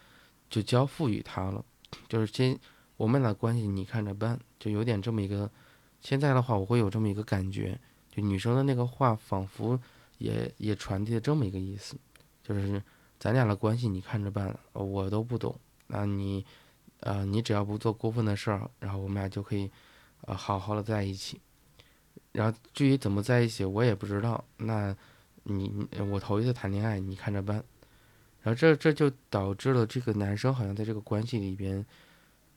[0.49, 1.62] 就交付于他了，
[2.07, 2.57] 就是先
[2.95, 5.51] 我们俩关系你看着办，就有点这么一个。
[5.99, 7.77] 现在的话，我会有这么一个感觉，
[8.10, 9.77] 就女生的那个话，仿佛
[10.17, 11.97] 也也传递了这么一个意思，
[12.41, 12.81] 就是
[13.19, 15.53] 咱俩的关系你看着办，我都不懂，
[15.88, 16.45] 那你，
[17.01, 19.69] 呃，你只要不做过分的事儿，然后我们俩就可以，
[20.21, 21.38] 呃，好好的在一起。
[22.31, 24.41] 然后至于怎么在一起，我也不知道。
[24.55, 24.95] 那，
[25.43, 27.63] 你我头一次谈恋爱，你看着办。
[28.43, 31.86] 然后这这就导致了这个男生好像在这个关系里边，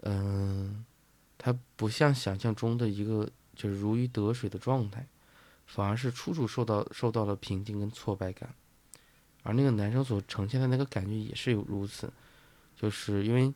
[0.02, 0.84] 嗯，
[1.36, 5.06] 他不像想象中的一个就是如鱼得水的状态，
[5.66, 8.54] 反而是处处受到受到了瓶颈跟挫败感。
[9.42, 12.10] 而那个男生所呈现的那个感觉也是有如此，
[12.74, 13.52] 就是因为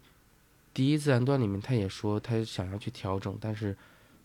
[0.75, 3.75] 第一自然段里面他也说他想要去调整，但是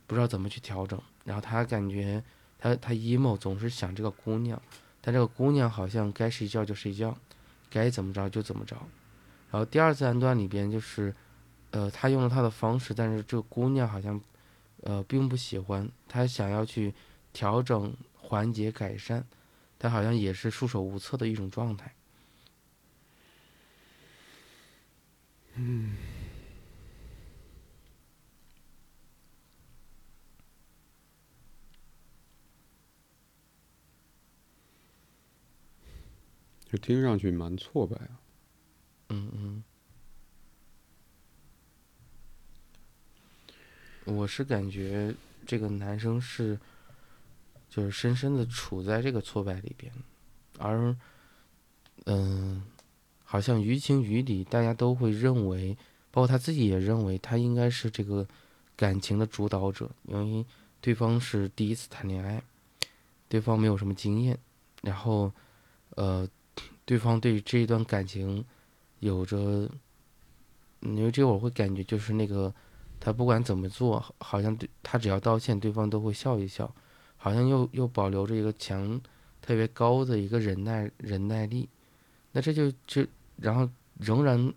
[0.05, 1.01] 不知道怎么去调整。
[1.23, 2.21] 然后他感觉
[2.59, 4.61] 他他 emo 总是想这个姑娘，
[5.05, 7.13] 但这个姑娘好像该睡觉就睡觉，
[7.69, 8.77] 该怎么着就怎么着。
[9.51, 11.13] 然后第二自然段里边就是，
[11.71, 14.19] 呃，他用了他的方式，但是这个姑娘好像，
[14.83, 15.89] 呃，并不喜欢。
[16.07, 16.93] 他想要去
[17.33, 19.25] 调整、缓解、改善，
[19.77, 21.93] 但好像也是束手无策的一种状态。
[25.55, 25.97] 嗯。
[36.73, 38.19] 这听上去蛮挫败啊。
[39.09, 39.63] 嗯嗯。
[44.05, 45.13] 我是感觉
[45.45, 46.59] 这个男生是，
[47.69, 49.93] 就是深深的处在这个挫败里边，
[50.57, 50.95] 而，
[52.05, 52.63] 嗯，
[53.23, 55.77] 好像于情于理，大家都会认为，
[56.09, 58.27] 包括他自己也认为，他应该是这个
[58.75, 60.43] 感情的主导者，因为
[60.81, 62.41] 对方是第一次谈恋爱，
[63.29, 64.35] 对方没有什么经验，
[64.81, 65.31] 然后，
[65.91, 66.27] 呃。
[66.85, 68.43] 对方对这一段感情
[68.99, 69.69] 有着，
[70.81, 72.53] 因为这会儿会感觉就是那个，
[72.99, 76.73] 他不管怎么做，好像对他只要道歉，对方都会笑一笑，
[77.17, 78.99] 好像又又保留着一个强、
[79.41, 81.69] 特别高的一个忍耐忍耐力。
[82.31, 83.05] 那这就就
[83.37, 83.69] 然后
[83.99, 84.53] 仍然，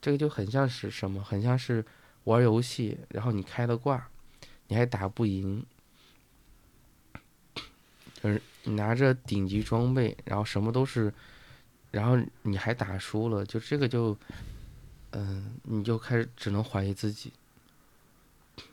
[0.00, 1.22] 这个就很像是什么？
[1.22, 1.84] 很像是
[2.24, 4.08] 玩游戏，然后你开了挂，
[4.68, 5.64] 你还打不赢，
[8.22, 8.40] 就是。
[8.64, 11.10] 你拿着顶级装备，然后什么都是，
[11.90, 14.14] 然后你还打输了，就这个就，
[15.12, 17.32] 嗯，你就开始只能怀疑自己。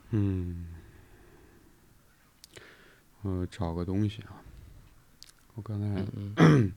[0.09, 0.67] 嗯，
[3.21, 4.43] 我找个东西啊，
[5.53, 6.05] 我刚才，
[6.35, 6.73] 嗯，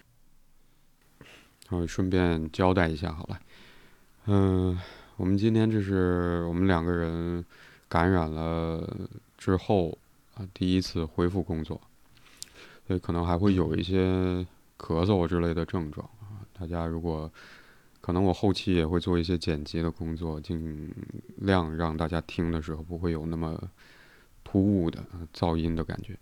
[1.70, 3.40] 我顺便交代一下好了，
[4.26, 4.78] 嗯，
[5.16, 7.42] 我们今天这是我们两个人
[7.88, 9.96] 感染了之后
[10.34, 11.80] 啊，第一次恢复工作。
[12.86, 17.32] 所以可能还会有一些咳嗽之类的症状啊，大家如果
[18.00, 20.94] 可能，我后期也会做一些剪辑的工作，尽
[21.38, 23.58] 量让大家听的时候不会有那么
[24.44, 26.18] 突兀的噪音的感觉。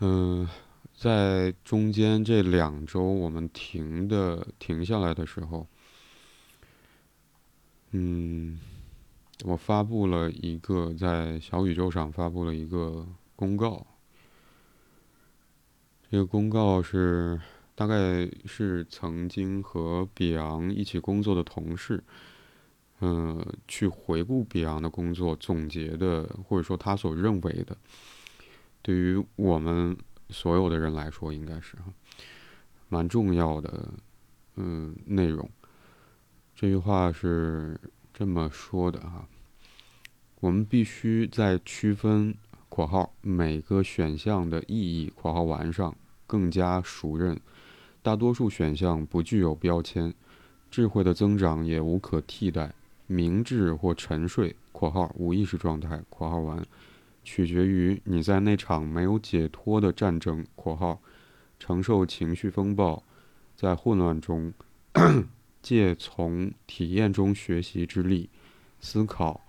[0.00, 0.48] 嗯，
[0.96, 5.64] 在中间这两周我们停的停下来的时候，
[7.92, 8.58] 嗯，
[9.44, 13.86] 我发布了一个在小宇宙上发布了一个公告。
[16.10, 17.40] 这个公告是，
[17.74, 22.02] 大概是曾经和比昂一起工作的同事，
[23.00, 27.76] 嗯，去回顾比昂的工作总结的，或者说他所认为的，
[28.82, 29.96] 对于我们
[30.28, 31.76] 所有的人来说，应该是
[32.88, 33.88] 蛮重要的，
[34.56, 35.48] 嗯，内容。
[36.56, 37.80] 这句话是
[38.20, 39.26] 这么说的哈，
[40.40, 42.34] 我们必须在区分。
[42.68, 45.96] 括号每个选项的意义（括号完上）
[46.28, 47.40] 更加熟认，
[48.02, 50.12] 大多数选项不具有标签，
[50.70, 52.74] 智慧的增长也无可替代。
[53.06, 56.62] 明智或沉睡（括号无意识状态）（括号完）
[57.24, 61.00] 取决于你在那场没有解脱的战争（括号
[61.58, 63.02] 承受情绪风暴，
[63.56, 64.52] 在混乱中
[65.62, 68.28] 借从体验中学习之力，
[68.80, 69.40] 思考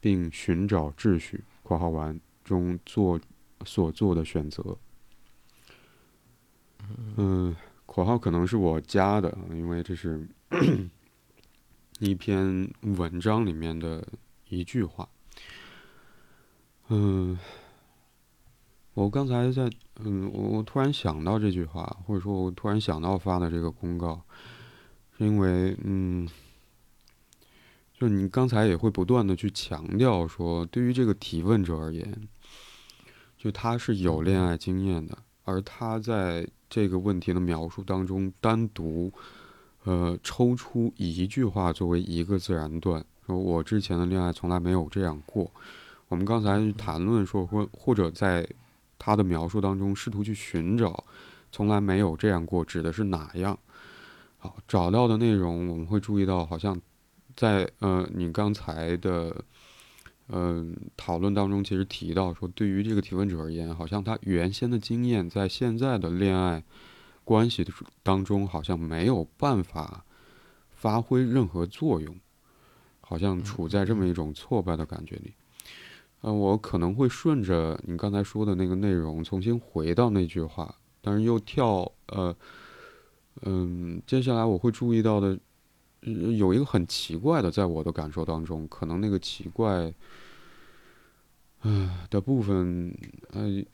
[0.00, 2.20] 并寻找秩序）（括号完）。
[2.44, 3.18] 中做
[3.64, 4.76] 所做的选择，
[7.16, 7.56] 嗯，
[7.86, 10.28] 括号可能是我加的，因为这是
[12.00, 14.06] 一篇文章里面的
[14.50, 15.08] 一句话。
[16.88, 17.38] 嗯，
[18.92, 24.22] 我刚才在，嗯，我我突然想到这句话，或者说我突然想到发的这个公告，
[25.18, 26.28] 是因为，嗯。
[27.96, 32.28] 就你刚才也会不断的去强调说，对于这个提问者而言，
[33.38, 39.12] 就他是有恋爱经验的，而他在这个问题的描述当中单独，
[39.84, 45.48] 呃，抽出一句话作为一个自然段，说我之前的恋爱从来没有这样过，
[46.08, 48.46] 我们刚才谈论说，或或者在
[48.98, 51.04] 他的描述当中试图去寻找，
[51.52, 53.56] 从来没有这样过，指的是哪样？
[54.44, 56.78] 好，找到的内容我们会注意到，好像
[57.34, 59.34] 在呃你刚才的
[60.28, 66.62] 嗯讨论当中，其实提到说，对于这个提问者而言，好像他原先的经验在现在的恋爱
[67.24, 67.72] 关系的
[68.02, 70.04] 当中，好像没有办法
[70.68, 72.14] 发挥任何作用，
[73.00, 75.32] 好像处在这么一种挫败的感觉里。
[76.20, 82.36] 呃，我可能会顺着你刚才说的那个内容，重新回到那句话，但是又跳呃，
[83.42, 85.38] 嗯，接下来我会注意到的，
[86.00, 89.92] 有一个很奇怪的，在我的感受当中，可能那个奇怪，
[91.62, 92.96] 嗯的部分，
[93.32, 93.64] 呃，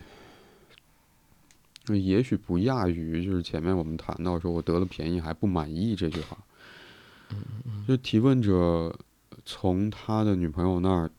[1.95, 6.39] 也许不亚于就是前面我们谈到说我得了便宜还不满意这句话，
[7.87, 8.99] 就提问者
[9.45, 11.11] 从他的女朋友那儿。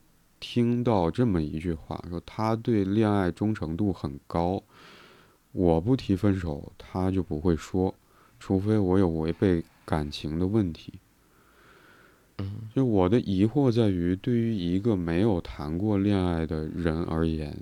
[0.44, 4.60] 听到这么一句话，说他对恋爱忠诚度很高，
[5.52, 7.94] 我不提分手，他就不会说，
[8.44, 10.94] 除非我有违背感情的问题。
[12.74, 17.56] 就我的疑惑在于，对于一个没有谈过恋爱的人而言，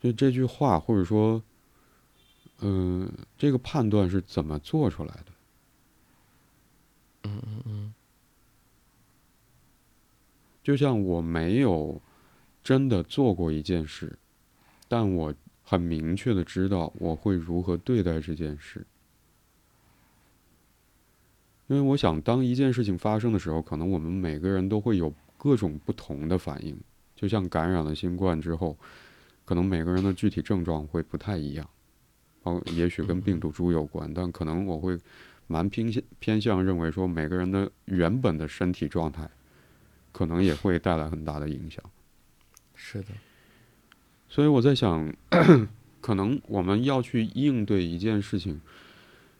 [0.00, 1.42] 就这句话，或者说，
[2.60, 5.32] 嗯，这个判断是怎么做出来的？
[7.24, 7.94] 嗯嗯嗯。
[10.62, 12.00] 就像我没有
[12.62, 14.16] 真的做过一件事，
[14.86, 18.86] 但我很明确的知道我会如何对待这件事。
[21.68, 26.76] 因为我想，当一件事情发生的时候，可能我们每个人都会有各种不同的反应。
[27.14, 28.76] 就像感染了新冠之后，
[29.44, 31.68] 可能每个人的具体症状会不太一样，
[32.42, 34.98] 哦，也许跟病毒株有关，但可能我会
[35.46, 39.28] 蛮偏向偏向认为说，每个人的原本的身体状态。
[40.12, 41.84] 可能也会带来很大的影响。
[42.74, 43.08] 是的，
[44.30, 45.14] 所以我在想，
[46.00, 48.58] 可能我们要去应对一件事情，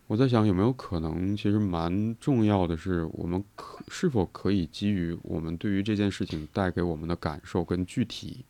[0.07, 8.44] 我在想有没有可能，其实蛮重要的是，我们可是否可以基于我们对于这件事情带给我们的感受跟具体，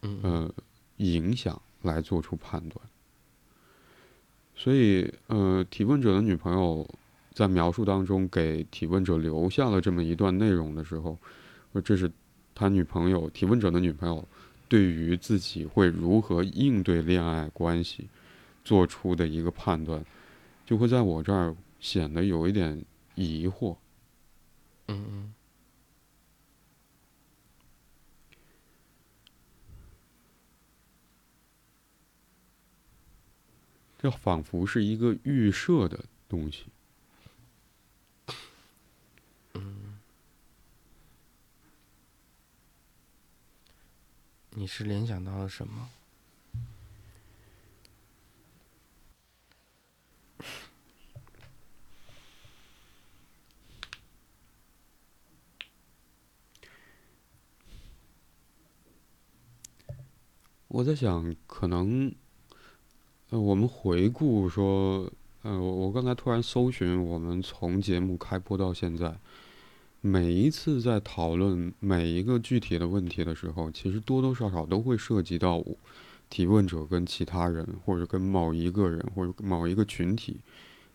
[0.00, 0.52] 呃，
[0.96, 2.80] 影响来做出判断。
[4.54, 6.86] 所以，呃，提问者的女朋友。
[7.34, 11.18] 在描述当中，给提问者留下了这么一段内容的时候，
[11.72, 12.08] 说这是
[12.54, 14.24] 他女朋友提问者的女朋友
[14.68, 18.06] 对于自己会如何应对恋爱关系
[18.64, 20.00] 做出的一个判断，
[20.64, 22.84] 就会在我这儿显得有一点
[23.14, 23.76] 疑惑。
[24.88, 25.34] 嗯嗯。
[33.98, 36.66] 这仿佛是一个预设的东西。
[44.56, 45.88] 你是联想到了什么？
[60.74, 62.12] 我在想，可能，
[63.30, 65.08] 呃，我们回顾说，
[65.42, 69.16] 呃，我我刚才突然搜寻，我们从节目开播到现在。
[70.00, 75.64] 每一次在讨论每一个具体的问题的时候，其实多多少少都会涉及到
[76.28, 80.40] 提问者跟其他人，或者跟某一个人或者某一个群体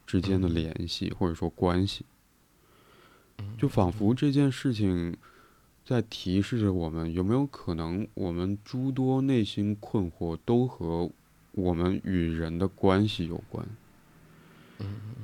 [0.06, 2.04] 之间的联系，或者说关系。
[3.58, 5.16] 就仿佛这件事情
[5.90, 11.10] 在提示着我们，有没有可能我们诸多内心困惑都和
[11.54, 13.66] 我们与人的关系有关。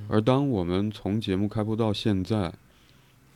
[0.10, 2.54] 而当我们从节目开播到现在。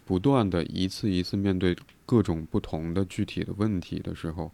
[0.09, 4.51] 不断的一次一次面对各种不同的具体的问题的时候，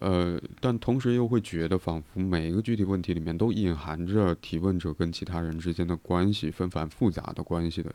[0.00, 7.90] 呃，但同时又会觉得仿佛每一个具体问题里面都隐含着提问者跟其他人之间的关系纷繁复杂的关系的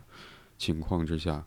[0.57, 1.45] 情况之下，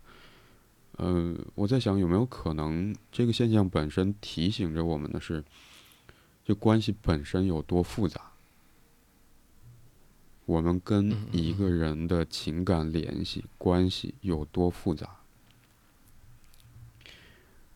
[0.96, 5.44] 呃，我在想有没有可能这个现象本身提醒着我们的是，
[6.44, 8.32] 这关系本身有多复杂，
[10.44, 15.16] 我们跟一个人的情感联系关系有多复杂。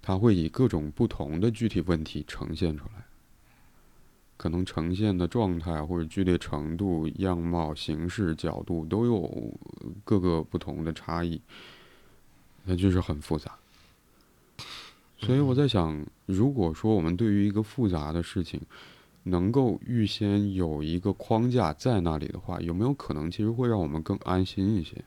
[0.01, 3.05] 它会以各种不同的具体问题呈现出来，
[4.39, 9.53] 可能呈现的状态或者剧烈程度、样貌、形式、角度都有
[10.05, 11.43] 各个不同的差异，
[12.69, 13.59] 那就是很复杂。
[15.19, 18.61] 所以我在想，如果说我们对于一个复杂的事情，
[19.25, 25.03] 能够预先有一个框架在那里的话，有没有可能其实会让我们更安心一些？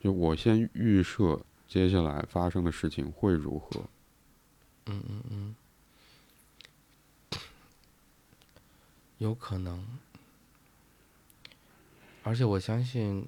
[0.00, 1.40] 就我先预设。
[1.68, 3.84] 接下来发生的事情会如何。
[4.86, 5.54] 嗯嗯嗯，
[9.18, 9.86] 有可能，
[12.24, 13.24] 而且我相信，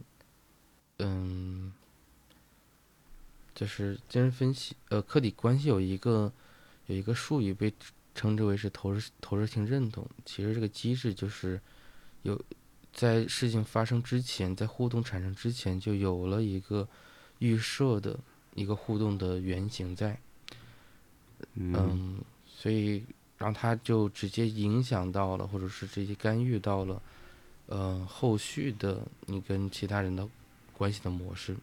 [0.98, 1.72] 嗯，
[3.54, 6.32] 就是精神分析，呃，客体关系有一个
[6.86, 7.72] 有一个术语被
[8.14, 10.06] 称之为是投射投射性认同。
[10.24, 11.60] 其实这个机制就是
[12.22, 12.40] 有
[12.92, 16.86] 在事情发生之前，在互动产生之前就有了一个
[17.38, 18.18] 预设的
[18.54, 20.18] 一个互动的原型在。
[21.54, 23.04] 嗯，所以，
[23.36, 27.02] 然后他就直接影响到了，或者是直接干预到了，
[27.66, 30.28] 呃，后续的你跟其他人的
[30.82, 31.54] 关系的模式。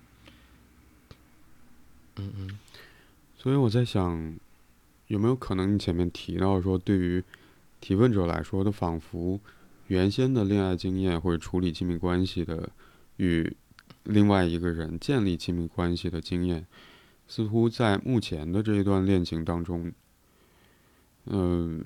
[2.16, 2.60] 嗯嗯。
[3.38, 4.34] 所以我在想，
[5.08, 7.22] 有没有可能你前面提到说，对于
[7.82, 9.38] 提问者来说的，仿佛
[9.88, 12.70] 原先的恋爱经验或者处理亲密关系的
[13.18, 13.54] 与
[14.04, 16.66] 另外一个人建立亲密关系的经验。
[17.28, 19.92] 似乎在目前的这一段恋情当中，
[21.26, 21.84] 嗯，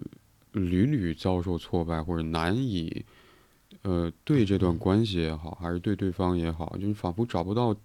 [0.52, 3.04] 屡屡遭受挫败，或者难以，
[3.82, 7.76] 呃，对这段关系也好，还是对对方也好，就是仿佛找不到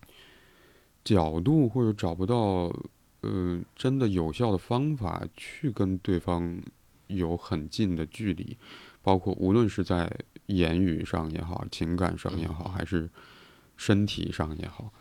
[1.03, 2.72] 角度，或者找不到，
[3.22, 6.61] 呃，真的有效的方法去跟对方
[7.09, 8.57] 有很近的距离，
[9.03, 10.11] 包括无论是在
[10.47, 13.09] 言语上也好，情感上也好，还是
[13.76, 14.93] 身体上也好。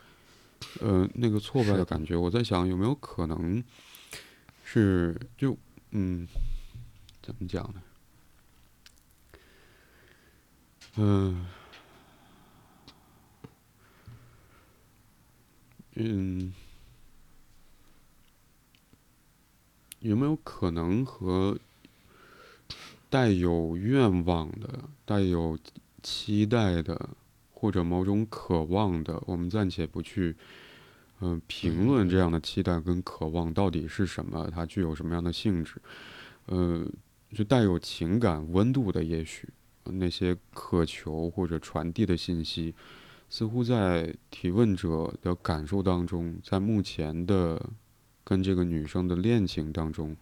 [0.80, 3.64] 呃，那个挫败的感觉，我在想有没有可能
[4.64, 5.56] 是就
[5.92, 6.28] 嗯，
[7.22, 7.82] 怎么讲呢？
[10.98, 11.46] 嗯。
[16.00, 16.54] 嗯，
[20.02, 21.58] 有没有可能和
[23.10, 25.58] 带有愿望的、带有
[26.04, 27.10] 期待的？
[27.52, 30.36] 或者某种渴望的，我们暂且不去，
[31.22, 35.82] 嗯，评论这样的期待跟渴望到底是什么，它具有什么样的性质，
[36.46, 36.88] 呃，
[37.34, 39.50] 就带有情感温度的，也许
[39.94, 42.74] 那些渴求或者传递的信息，
[43.30, 47.70] 似乎在提问者的感受当中，在目前的
[48.24, 50.16] 跟这个女生的恋情当中，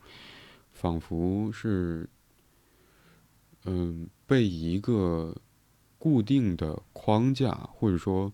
[0.71, 2.09] 仿佛是，
[3.65, 5.35] 嗯，被一个。
[5.97, 8.31] 固定的框架，或者说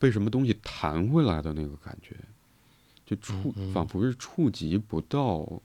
[0.00, 2.16] 被什么东西弹回来的那个感觉，
[3.06, 5.62] 就触仿佛是触及不到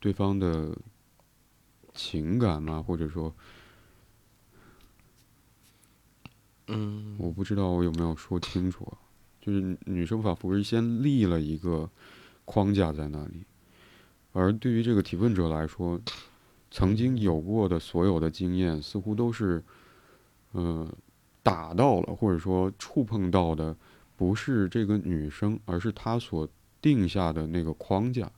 [0.00, 0.74] 对方的
[1.94, 3.34] 情感嘛，或者说，
[6.68, 8.92] 嗯，我不知道我有没有说清楚，
[9.40, 11.90] 就是女生仿佛是先立了一个
[12.44, 13.44] 框架在那里，
[14.32, 16.00] 而对于这个提问者来说。
[16.74, 19.62] 曾经有过的所有的经验，似乎都是，
[20.52, 20.90] 呃，
[21.42, 23.76] 打到了或者说触碰到的，
[24.16, 26.48] 不是这个女生，而是她所
[26.80, 28.32] 定下的那个框架。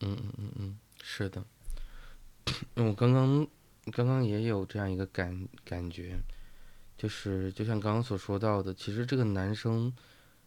[0.00, 1.44] 嗯嗯嗯嗯，是的。
[2.76, 3.46] 我刚刚
[3.92, 6.18] 刚刚也有这样一个感感觉，
[6.96, 9.92] 就是就像刚刚所说到的，其实这个男生，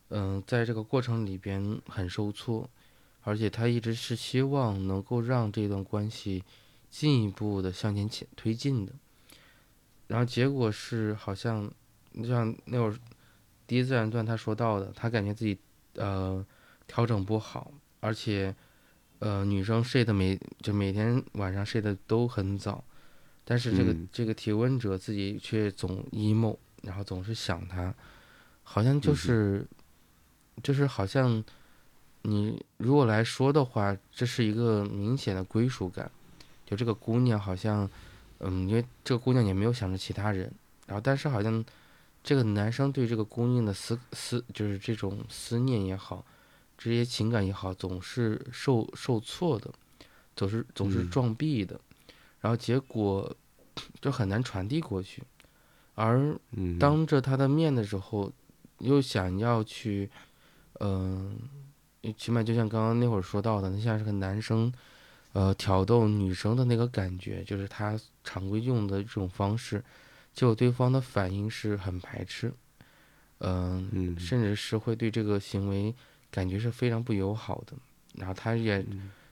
[0.09, 2.69] 嗯，在这个过程里边很受挫，
[3.21, 6.43] 而且他一直是希望能够让这段关系。
[6.89, 8.93] 进一步的向前前推进的，
[10.05, 11.67] 然后结果是好像，
[12.13, 12.95] 就像那会儿
[13.65, 15.57] 第一自然段他说到的，他感觉自己
[15.95, 16.45] 呃
[16.85, 18.55] 调整不好，而且
[19.23, 22.83] 呃女生睡的每就每天晚上睡的都很早，
[23.45, 27.95] 但是这个这个提问者自己却总 emo，然后总是想他，
[28.63, 29.65] 好像就是
[30.61, 31.41] 就是好像
[32.23, 36.11] 你如果来说的话，这是一个明显的归属感。
[36.65, 37.89] 就这个姑娘好像，
[38.39, 40.51] 嗯，因为这个姑娘也没有想着其他人，
[40.87, 41.63] 然后但是好像
[42.23, 46.25] 这个男生对这个姑娘的思思，就是这种思念也好，
[46.77, 49.71] 这些情感也好，总是受受挫的，
[50.35, 51.79] 总是总是撞壁的，
[52.39, 53.35] 然后结果
[54.01, 55.23] 就很难传递过去，
[55.95, 56.35] 而
[56.79, 58.31] 当着他的面的时候，
[58.79, 60.09] 又想要去，
[60.79, 61.37] 嗯，
[62.17, 64.71] 起码就像刚刚那会儿说到的，那像是个男生。
[65.33, 69.83] 呃，挑逗女生的那个感觉，就是他常规用的这种方式，
[70.31, 72.53] 结果对方的反应是很排斥，
[73.39, 75.91] 嗯，甚至是会对这个行为
[76.33, 77.77] 感觉是非常不友好的。
[78.15, 78.83] 然后他也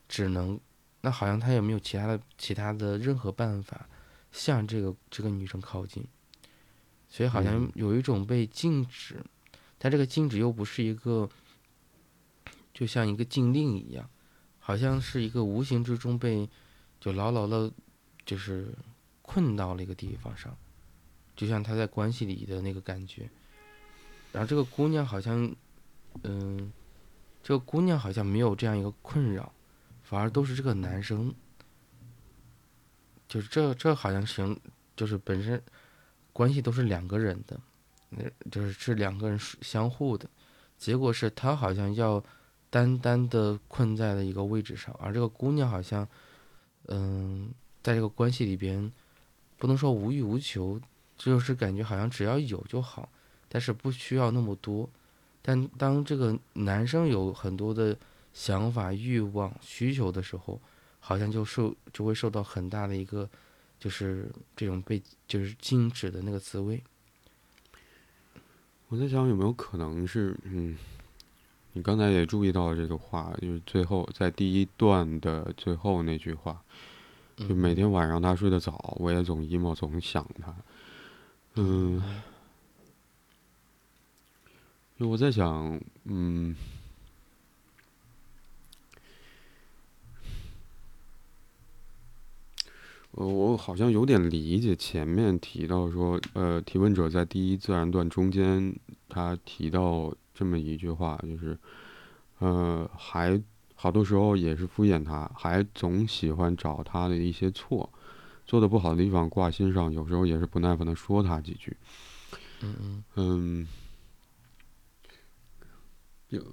[0.08, 0.60] 只能，
[1.02, 3.90] 那好像他也没有其他的其他的任何办法
[4.32, 6.06] 向这个这个女生靠近，
[7.10, 9.24] 所以好像有一种被禁止，
[9.80, 11.28] 但这个禁止又不是一个，
[12.72, 14.08] 就像一个禁令一样。
[14.64, 16.48] 好像是一个无形之中被，
[17.00, 17.70] 就牢牢的，
[18.24, 18.72] 就是
[19.24, 20.56] 困到了一个地方上，
[21.36, 23.28] 就像他在关系里的那个感觉，
[24.32, 25.54] 然后这个姑娘好像，
[26.22, 26.72] 嗯，
[27.44, 29.52] 这个姑娘好像没有这样一个困扰，
[30.02, 31.34] 反而都是这个男生，
[33.28, 34.60] 就是这这好像行，
[34.96, 35.62] 就是本身
[36.34, 37.60] 关系都是两个人的，
[38.10, 40.30] 那就是是两个人相互的，
[40.78, 42.24] 结果是他好像要
[42.70, 46.08] 单单的困在了一个位置上，而这个姑娘好像，
[46.88, 48.92] 嗯，在这个关系里边，
[49.58, 50.80] 不能说无欲无求，
[51.18, 53.10] 就是感觉好像只要有就好。
[53.54, 54.90] 但是不需要那么多，
[55.42, 57.98] 但当这个男生有很多的
[58.34, 60.62] 想法、欲望、需求的时候，
[61.00, 63.28] 好像就受就会受到很大的一个，
[63.80, 66.82] 就是这种被就是禁止的那个滋味。
[68.88, 70.78] 我在想有没有可能是，嗯，
[71.74, 76.62] 你刚才也注意到这个话，就是最后在第一段的最后那句话，
[77.36, 80.56] 就每天晚上他睡得早，我也总 emo 总想他，
[81.56, 82.02] 嗯。
[85.02, 86.56] 就我在想，嗯，
[93.10, 98.76] 我我好像有点理解前面提到说，呃，提问者在第一自然段中间，
[99.10, 101.58] 他提到这么一句话，就是，
[102.38, 103.42] 呃，还
[103.74, 107.92] 好多时候也是敷衍他，还总喜欢找他的一些错，
[108.46, 111.76] 做的不好的地方挂心上，有时候也是不耐烦的说他几句，
[112.62, 113.68] 嗯嗯嗯。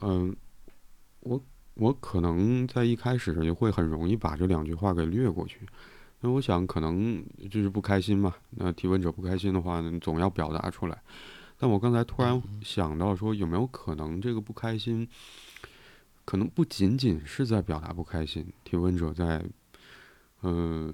[0.01, 0.35] 嗯，
[1.21, 1.41] 我
[1.75, 5.61] 我可能在一开始就会很容易把这两句话给略过去，
[6.23, 8.35] 因为我想可能就是不开心嘛。
[8.51, 11.01] 那提问者不开心的话，总要表达出来。
[11.59, 15.09] 但我刚才突然想到说，有没有可能这个不开心，
[16.25, 19.45] 可能不仅仅是在表达不开心，提问者在，
[20.43, 20.93] 嗯，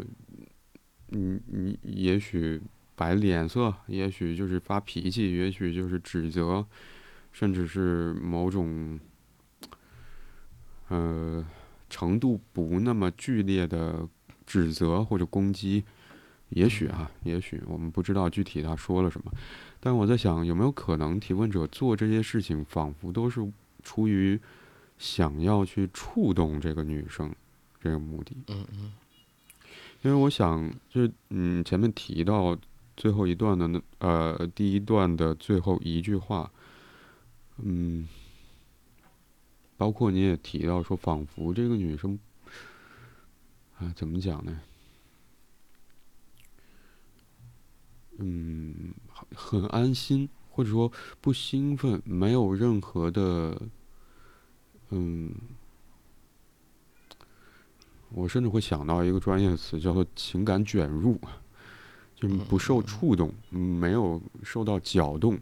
[1.09, 2.61] 你你也许
[2.95, 6.66] 摆脸色，也许就是发脾气，也许就是指责。
[7.35, 8.97] 甚至是某种，
[10.87, 11.45] 呃，
[11.91, 14.09] 程度不那么剧烈的
[14.47, 15.82] 指责或者攻击，
[16.51, 19.32] 也许啊，也许我们不知道具体他说了什么，
[19.80, 23.45] 但我在想，有没有可能提问者做这些事情，仿佛都是
[23.82, 24.41] 出于
[24.97, 27.35] 想要去触动这个女生
[27.80, 28.37] 这个目的？
[28.47, 28.93] 嗯嗯。
[30.03, 32.57] 因为我想，就嗯，前面提到
[32.97, 36.49] 最后一段的那呃，第一段的最后一句话。
[37.59, 38.09] 嗯，
[39.77, 42.19] 包括你也提到说，仿佛这个女生
[43.79, 44.61] 啊，怎么讲呢？
[48.19, 48.95] 嗯，
[49.35, 50.91] 很安心，或者说
[51.21, 53.61] 不兴奋，没有任何的，
[54.91, 55.35] 嗯，
[58.11, 61.21] 我甚至会想到一个专业词，叫做情感卷入，
[62.15, 65.37] 就不受触动，没有受到搅动。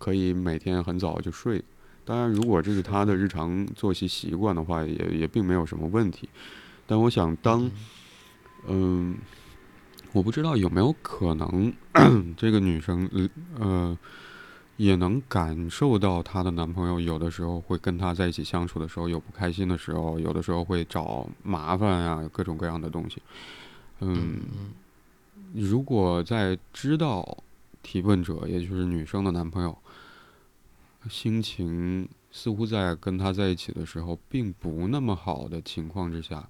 [0.00, 1.62] 可以每天很早就睡，
[2.06, 6.26] 当然，如果这是他的日常作息习惯的话，也也并没有什么问题。
[6.86, 7.70] 但我想，当
[8.66, 9.14] 嗯，
[10.12, 11.70] 我不知道有没有可能，
[12.34, 13.08] 这个女生
[13.58, 13.96] 呃，
[14.78, 23.20] 也能感受到她的男朋友有的时候会跟她在一起相处的时候有不开心的时候，有的时候会找麻烦呀，各种各样的东西。
[24.00, 24.40] 嗯，
[25.52, 27.44] 如果在知道
[27.82, 29.76] 提问者，也就是女生的男朋友。
[31.08, 36.48] 心情似乎在跟他在一起的时候并不那么好的情况之下，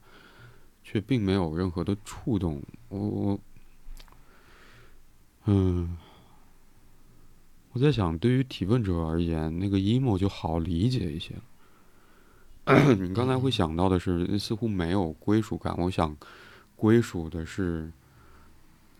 [0.82, 2.60] 却并没有任何的触动。
[2.88, 3.40] 我我，
[5.44, 5.96] 嗯，
[7.72, 11.34] 我在想，对于提问者而言，那个 emo 就好理解一些。
[13.00, 15.74] 你刚才会想到的是，似乎没有归属感。
[15.78, 16.16] 我想，
[16.76, 17.90] 归属的是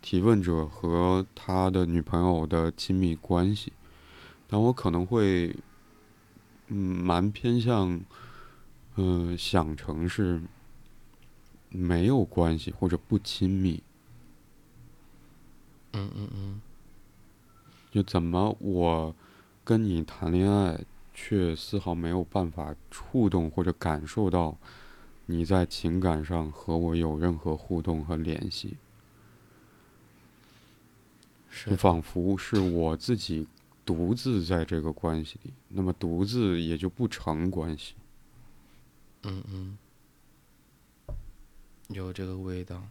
[0.00, 3.72] 提问者和他的女朋友的亲密关系。
[4.50, 5.54] 但我可能会，
[6.66, 8.00] 嗯，蛮偏向，
[8.96, 10.42] 嗯，想成是
[11.68, 13.80] 没有关系或者不亲密。
[15.92, 16.60] 嗯嗯嗯。
[17.92, 19.14] 就怎么我
[19.62, 20.80] 跟你谈恋爱，
[21.14, 24.56] 却丝毫没有办法触动或者感受到
[25.26, 28.76] 你在情感上和我有任何互动和联系，
[31.48, 33.46] 是仿佛是我自己。
[33.84, 37.94] 独自在这个关系里，那么独自也就不成关系。
[39.22, 39.78] 嗯嗯，
[41.88, 42.86] 有这个味道，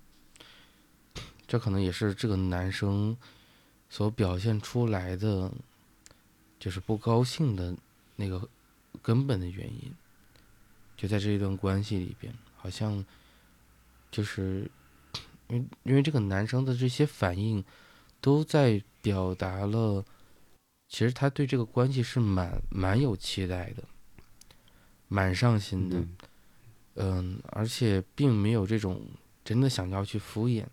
[1.47, 3.15] 这可能也是这个男生
[3.89, 5.51] 所表现出来的，
[6.59, 7.75] 就是不高兴的
[8.15, 8.49] 那个
[9.01, 9.93] 根本的原因。
[10.97, 13.05] 就在这一段关系里边，好像
[14.11, 14.69] 就是
[15.47, 17.63] 因为因为这个男生的这些反应，
[18.19, 20.03] 都在表达了。
[20.89, 23.83] 其实他对这个关系是蛮蛮有期待的，
[25.07, 26.17] 蛮上心的，嗯
[26.95, 28.99] 嗯，而且并没有这种
[29.45, 30.65] 真的想要去敷衍。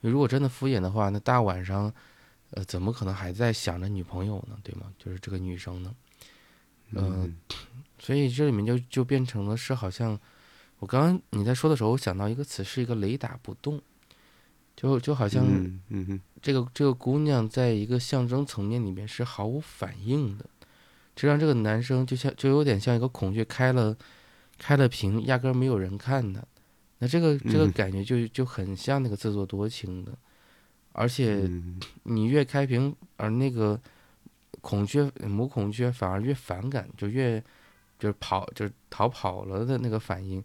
[0.00, 1.92] 如果真的敷衍的话，那大晚上，
[2.50, 4.56] 呃，怎么可能还在想着女朋友呢？
[4.62, 4.92] 对吗？
[4.98, 5.94] 就是这个女生呢，
[6.92, 7.36] 嗯
[7.98, 10.18] 所以这里面就就变成了是好像，
[10.78, 13.82] 我刚刚你在说的时候，我想到一个词，是一个雷打不动，
[14.76, 20.44] 就就好像嗯嗯这个这个姑娘在一个象征层面里面是毫无反应的，
[21.16, 23.96] 这让这个男生就像就有点像一个孔雀开了
[24.58, 26.42] 开了屏，压根儿没有人看他。
[26.98, 30.12] 那这个这个嗯感觉就就很像那个自作多情的，
[30.92, 31.80] 而且嗯。
[32.04, 33.80] 你越开屏，而那个
[34.60, 37.42] 孔雀母孔雀反而越反感，就越
[37.98, 40.42] 就是跑就是逃跑了的那个反应，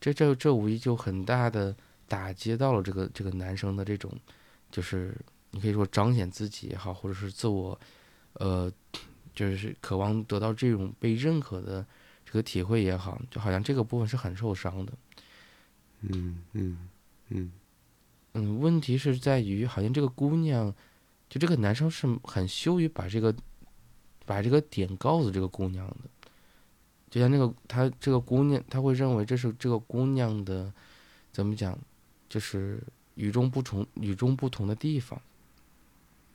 [0.00, 1.74] 这这这无疑就很大的
[2.08, 4.12] 打击到了这个这个男生的这种，
[4.70, 5.16] 就是
[5.50, 7.78] 你可以说彰显自己也好，或者是自我，
[8.34, 8.70] 呃，
[9.34, 11.84] 就是渴望得到这种被认可的
[12.24, 14.92] 这个体会也好，就好像这个部分是很受伤的。
[16.00, 16.88] 嗯嗯
[17.28, 17.52] 嗯
[18.34, 20.74] 嗯，问题是在于，好像这个姑娘，
[21.28, 23.34] 就这个男生是很羞于把这个
[24.26, 26.10] 把这个点告诉这个姑娘的，
[27.10, 30.72] 就像那个他这个姑娘，他会认为这是这个姑娘的
[31.32, 31.78] 怎么讲，
[32.34, 32.82] 就是
[33.14, 35.22] 与众不同、与众不同的地方。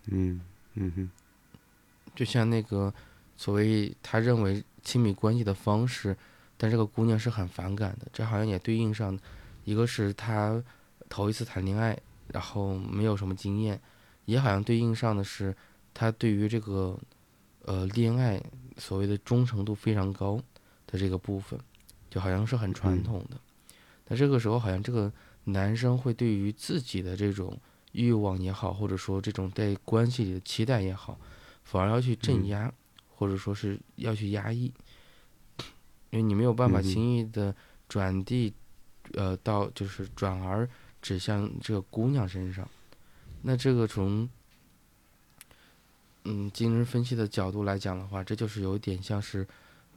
[0.05, 0.39] 嗯
[0.75, 1.11] 嗯哼
[2.15, 2.93] 就像那个
[3.35, 6.15] 所谓他认为亲密关系的方式，
[6.55, 8.07] 但这个姑娘是很反感的。
[8.13, 9.19] 这好像也对应上，
[9.65, 10.63] 一个是他
[11.09, 13.77] 头一次谈恋爱，然后没有什么经验，
[14.23, 15.53] 也好像对应上的是
[15.93, 16.97] 他对于这个
[17.65, 18.41] 呃恋爱
[18.77, 20.41] 所谓的忠诚度非常高
[20.87, 21.59] 的这个部分，
[22.09, 23.35] 就好像是很传嗯统的。
[24.07, 25.11] 那这个时候，好像这个
[25.51, 27.59] 男生会对于自己的这种
[27.91, 31.19] 欲望也好，或者说这种在关系里的期待也好，
[31.63, 32.47] 反而要去镇嗯。
[32.47, 32.73] 压，
[33.15, 34.71] 或者说是要去压抑，
[36.09, 37.53] 因为你没有办法轻易的
[37.87, 38.53] 转递，
[39.13, 40.69] 呃，到就是转而
[41.01, 42.67] 指向这个姑娘身上。
[43.41, 44.29] 那这个从
[46.23, 49.47] 嗯精神分析的角度来讲的话，这就是有点像是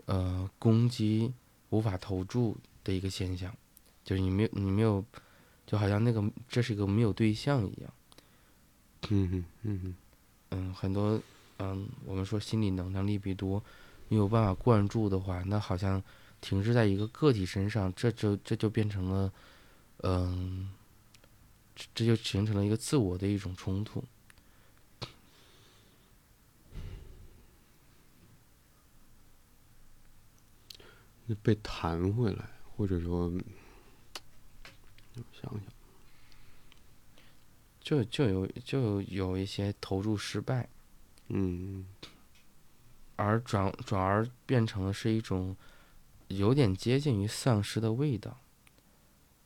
[0.07, 1.33] 呃攻击
[1.71, 3.55] 无法投注的一个现象，
[4.03, 5.05] 就是你没有你没有，
[5.73, 7.95] 就好像那个这是一个没有对象一样。
[9.09, 9.95] 嗯哼嗯哼
[10.51, 11.19] 嗯，很多
[11.59, 13.65] 嗯，我们说心理能量利比多
[14.09, 16.03] 没有办法灌注的话，那好像
[16.43, 19.33] 停滞在一个个体身上，这就这就变成了，
[20.03, 20.71] 嗯，
[21.75, 24.05] 这这就形成了一个自我的一种冲突。
[31.25, 32.45] 那被弹回来，
[32.77, 33.41] 或者说，我
[35.43, 35.63] 想想，
[37.81, 40.69] 就就有就有一些投入失败，
[41.29, 41.87] 嗯。
[43.17, 45.55] 而转转而变成了是一种
[46.29, 48.41] 有点接近于丧失的味道，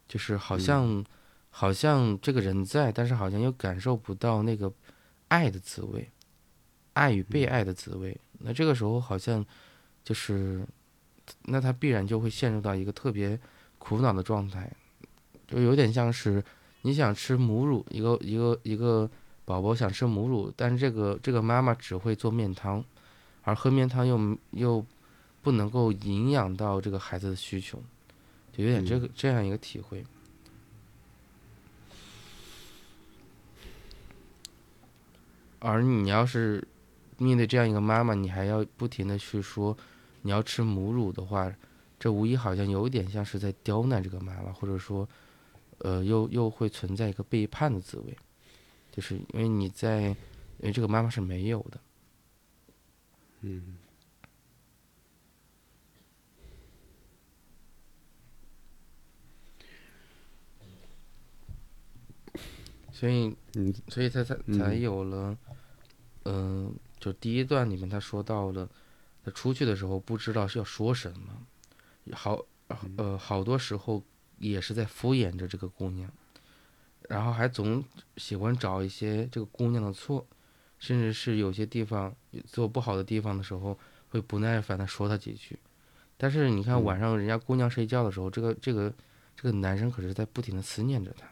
[0.09, 0.61] 就是好嗯。
[0.61, 1.05] 像、
[1.51, 4.72] 好像这个人在，但是好像又感受不到那个
[5.28, 6.11] 爱的滋味，
[6.94, 8.18] 爱与被爱的滋味。
[8.38, 9.44] 那这个时候好像
[10.05, 10.66] 就是，
[11.42, 13.38] 那他必然就会陷入到一个特别
[13.78, 14.72] 苦恼的状态，
[15.47, 16.42] 就有点像是
[16.82, 19.09] 你想吃母乳，一个一个一个
[19.44, 22.84] 宝宝想吃母乳，但是这个这个妈妈只会做面汤。
[23.42, 24.84] 而喝面汤又又
[25.40, 27.80] 不能够营养到这个孩子的需求，
[28.53, 30.05] 就有点这个、这样一个体会。
[35.61, 36.66] 而你要是
[37.18, 39.76] 面对这样一个妈妈，你还要不停的去说
[40.22, 41.53] 你要吃母乳的话，
[42.01, 45.09] 这无疑好像有点像是在刁难这个妈妈，或者说，
[45.79, 48.16] 呃，又又会存在一个背叛的滋味，
[48.91, 50.16] 就是因为你在，因
[50.62, 51.81] 为这个妈妈是没有的。
[53.43, 53.79] 嗯。
[62.93, 64.59] 所以，嗯所以他才嗯。
[64.59, 65.37] 才有了，
[66.24, 68.66] 嗯、就第一段里面他说到了，
[69.22, 71.47] 他出去的时候不知道是要说什么，
[72.12, 72.43] 好，
[72.97, 74.03] 呃，好多时候
[74.39, 76.11] 也是在敷衍着这个姑娘，
[77.09, 77.84] 然后还总
[78.16, 80.26] 喜欢找一些这个姑娘的错，
[80.78, 82.14] 甚至是有些地方
[82.47, 83.78] 做不好的地方的时候，
[84.11, 85.59] 会不耐烦的说她几句。
[86.16, 88.93] 但是你看嗯晚上人家姑娘睡觉的时候，这个这个
[89.37, 91.26] 这个男生可是在不停的思念着她。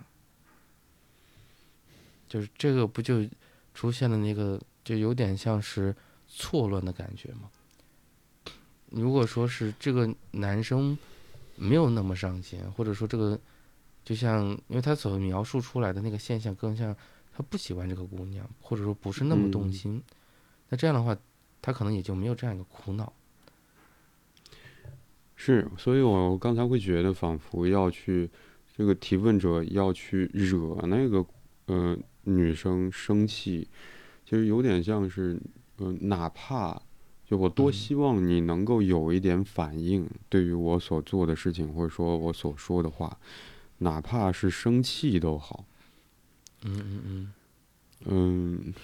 [2.29, 3.27] 就是这个不就
[3.75, 5.95] 出现了那个，就有点像是
[6.27, 7.51] 错乱的感觉吗？
[8.91, 10.97] 如果说是这个男生
[11.57, 13.39] 没有那么上心，或者说这个
[14.05, 16.95] 就像，因为他所描述出来的那个现象，更像
[17.33, 20.03] 他不喜欢这个姑娘，或者说不是那么动嗯心。
[20.69, 21.17] 那这样的话，
[21.61, 23.13] 他可能也就没有这样一个苦恼。
[25.37, 28.31] 是，所以我刚才会觉得，仿佛要去
[28.77, 31.25] 这个提问者要去惹那个
[31.67, 33.69] 呃女生生气，
[34.25, 35.39] 其实有点像是，
[35.79, 36.81] 嗯，哪怕
[37.27, 43.19] 就我多希望你能够有一点反应，对于我所做的事情或者说我所说的话，
[43.79, 45.65] 哪怕是生气都好。
[46.65, 47.33] 嗯嗯嗯。
[48.07, 48.75] 嗯。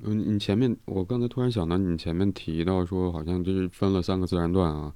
[0.00, 4.94] 嗯，你前面我刚才突然想到，你前面提到说好像就是分了三个自然段啊，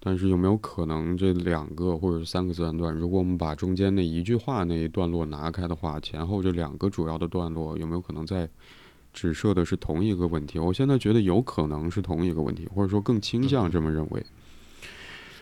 [0.00, 8.50] 但是有没有可能这两个或者是三个自然段，如果我们把中间那一句话那一段落拿开的话，前后这两个主要的段落有没有可能在
[9.12, 10.58] 指涉的是同一个问题？
[10.58, 14.24] 我现在觉得有可能是同一个问题，或者说更倾向这么认为，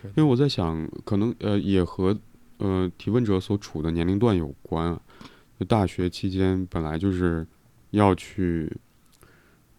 [0.03, 2.17] 因为我在想，可能呃也和
[2.57, 4.99] 呃提问者所处的年龄段有关，
[5.67, 7.45] 大学期间本来就是
[7.91, 8.71] 要去。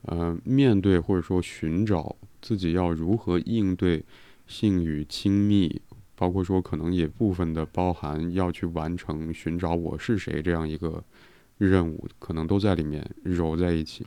[0.04, 4.02] 呃，面对或者说寻找自己要如何应对
[4.46, 5.78] 性与亲密，
[6.16, 11.04] 包括说可能也部分的包含要去完成寻找我是谁这样一个
[11.60, 14.04] 任务，可能都在里面揉在一起。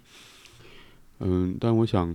[1.20, 2.14] 嗯，但我想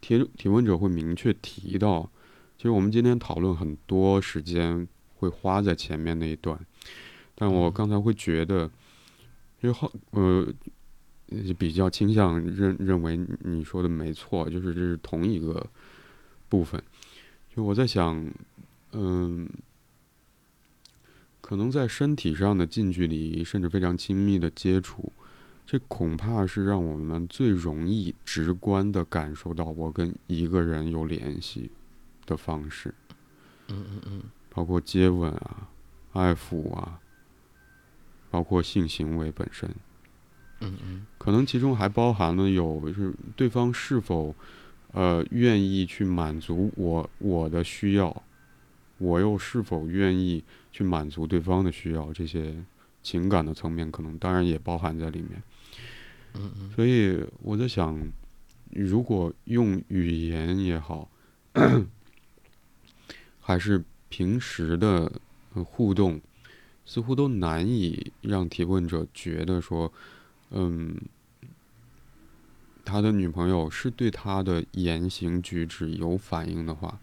[0.00, 2.10] 提提问者会明确提到，
[2.58, 4.86] 其实我们今天讨论很多时间
[5.16, 6.58] 会花在前面那一段，
[7.34, 8.70] 但我刚才会觉得，
[9.62, 10.46] 因为后呃。
[11.56, 15.64] 比较倾向认认为你说的没错，就是这是同一个
[16.48, 16.82] 部分。
[17.54, 18.28] 就我在想，
[18.90, 19.48] 嗯，
[21.50, 25.12] 可能在身体上的近距离甚至非常亲密的接触，
[25.66, 31.68] 这恐怕是让我们最容易直观的感受到我跟一个人有联系
[32.24, 32.94] 的方式。
[33.66, 35.68] 嗯嗯嗯，包括接吻啊、
[36.12, 37.00] 爱抚啊，
[38.30, 39.68] 包括性行为本身。
[40.60, 44.32] 嗯嗯，可能其中还包含了有是对方是否，
[44.92, 48.22] 呃，愿意去满足我我的需要，
[49.00, 52.54] 我又是否愿意去满足对方的需要，这些
[53.02, 55.42] 情感的层面可能当然也包含在里面。
[56.34, 57.98] 嗯嗯，所以我在想，
[58.70, 61.10] 如果用语言也好，
[63.40, 65.10] 还是平时的
[65.52, 66.20] 互动，
[66.84, 69.92] 似乎都难以让提问者觉得说。
[70.52, 70.96] 嗯，
[72.84, 76.98] 他的女朋友是对他的言行举止有反应的话，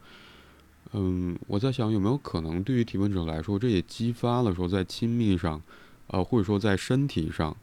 [0.93, 5.61] 嗯，我在想有没有可能，对于提问者来说，这也激发了说在亲密上，
[6.07, 7.55] 呃，或者说在身体上，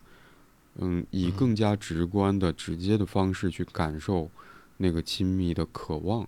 [0.77, 4.31] 嗯，以更加直观的、直接的方式去感受
[4.77, 6.27] 那个亲密的渴望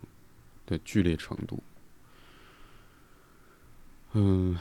[0.65, 1.63] 的剧烈程度。
[4.13, 4.57] 嗯，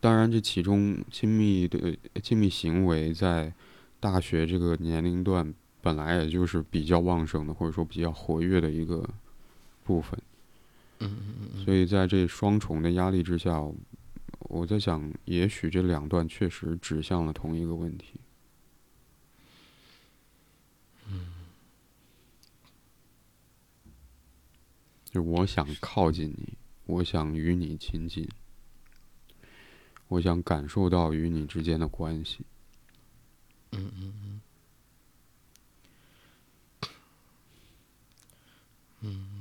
[0.00, 3.52] 当然，这其中亲密的亲密行为在。
[3.98, 9.08] 大学这个年龄段本来也就是比较旺盛的，或者说比较活跃的一个
[9.84, 10.20] 部分。
[11.00, 11.64] 嗯嗯嗯。
[11.64, 13.60] 所以在这双重的压力之下，
[14.40, 18.20] 我在想，也许这两段确实指向了同一个问题。
[21.08, 21.26] 嗯。
[25.10, 26.52] 就我想靠近你，
[26.84, 28.28] 我想与你亲近，
[30.08, 32.44] 我想感受到与你之间的关系。
[33.72, 34.40] 嗯嗯嗯，
[39.00, 39.35] 嗯，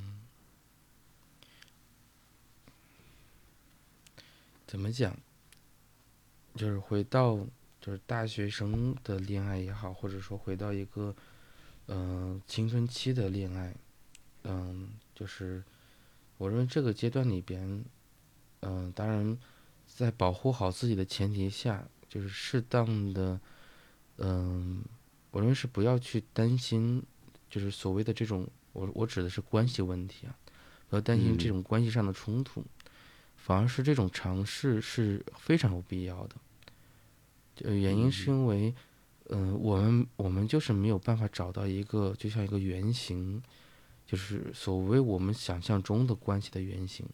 [4.68, 5.16] 怎么讲？
[6.55, 7.38] 就是回到
[7.82, 11.16] 就是大学生的恋爱也好，或者说回到一个
[11.88, 13.76] 嗯青春期的恋爱，
[14.43, 15.63] 嗯，就是
[16.38, 17.84] 我认为这个阶段里边，
[18.61, 19.38] 嗯，当然
[19.86, 23.39] 在保护好自己的前提下，就是适当的。
[24.18, 24.82] 嗯，
[25.32, 27.03] 我认为是不要去担心，
[27.49, 30.34] 就是所谓的这种，我我指的是关系问题啊，
[30.88, 32.63] 不要担心这种关系上的冲突，
[33.46, 36.36] 反而是这种尝试是非常有必要的。
[37.64, 38.74] 呃，原因是因为，
[39.30, 43.39] 嗯，我们我们就是没有办法找到一个就像一个原型，
[44.08, 47.06] 就是所谓我们想象中的关系的原型。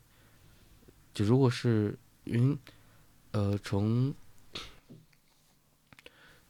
[1.13, 2.57] 就如果是因，
[3.31, 4.13] 呃，从。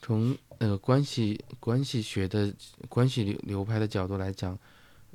[0.04, 2.52] 从那个关系关系学的
[2.90, 4.58] 关系流流派的角度来讲，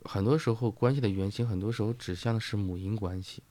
[0.04, 3.42] 很多时候关系的原型，很多时候指向的是母婴关系，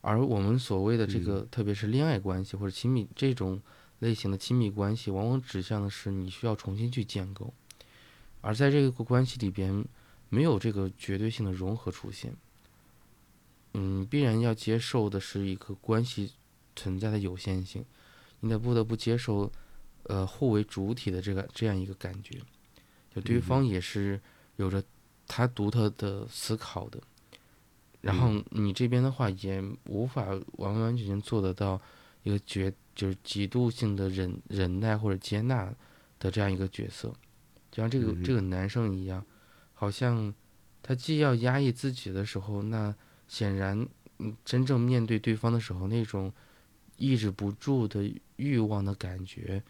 [0.00, 3.60] 而我们所谓的这个，特别是恋爱关系或者亲密这种
[4.00, 7.52] 类型的亲密关系，往往指向的是你需要重新去建构，
[8.40, 9.84] 而在这个关系里边，
[10.28, 12.34] 没有这个绝对性的融合出现，
[13.74, 16.32] 嗯，必然要接受的是一个关系
[16.74, 17.84] 存在的有限性，
[18.40, 19.50] 你得不得不接受。
[20.04, 22.40] 呃，互为主体的这个这样一个感觉，
[23.14, 24.18] 就对方也是
[24.56, 24.82] 有着
[25.28, 26.98] 他独特的思考的。
[28.00, 31.78] 然后你这边的话也无法完完全全做得到
[32.22, 35.70] 一个绝就是极度性的忍忍耐或者接纳
[36.18, 37.14] 的这样一个角色，
[37.70, 39.22] 就像这个这个男生一样，
[39.74, 40.32] 好像
[40.82, 42.94] 他既要压抑自己的时候，那
[43.28, 43.86] 显然
[44.18, 46.32] 嗯真正面对对方的时候，那种
[46.96, 49.62] 抑制不住的欲望的感觉，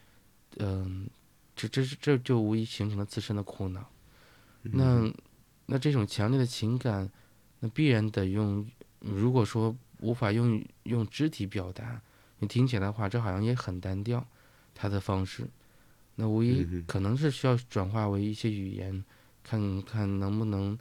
[0.59, 1.09] 嗯，
[1.57, 3.91] 这这是这就无疑形成了自身的苦恼。
[4.63, 5.13] 那
[5.67, 7.11] 那这种强烈的情感。
[7.61, 8.67] 那必然得用，
[9.01, 12.01] 如果说无法用用肢体表达，
[12.39, 14.27] 你听起来的话，这好像也很单调，
[14.75, 15.47] 他的方式，
[16.15, 19.05] 那无疑可能是需要转化为一些语言，
[19.45, 20.79] 看看能不能，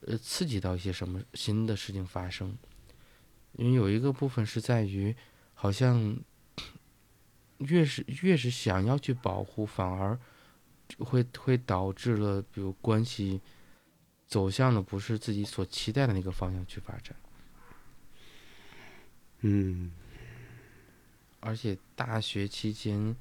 [0.00, 2.56] 呃，刺激到一些什么新的事情发生。
[3.52, 5.14] 因为有一个部分是在于，
[5.54, 6.16] 好像
[7.58, 10.18] 越是越是想要去保护，反而
[10.98, 13.40] 会会导致了，比如关系。
[14.30, 17.16] 走向的不是自己所期待的那个方向去发展，
[19.40, 19.90] 嗯，
[21.40, 23.16] 而且大学期间，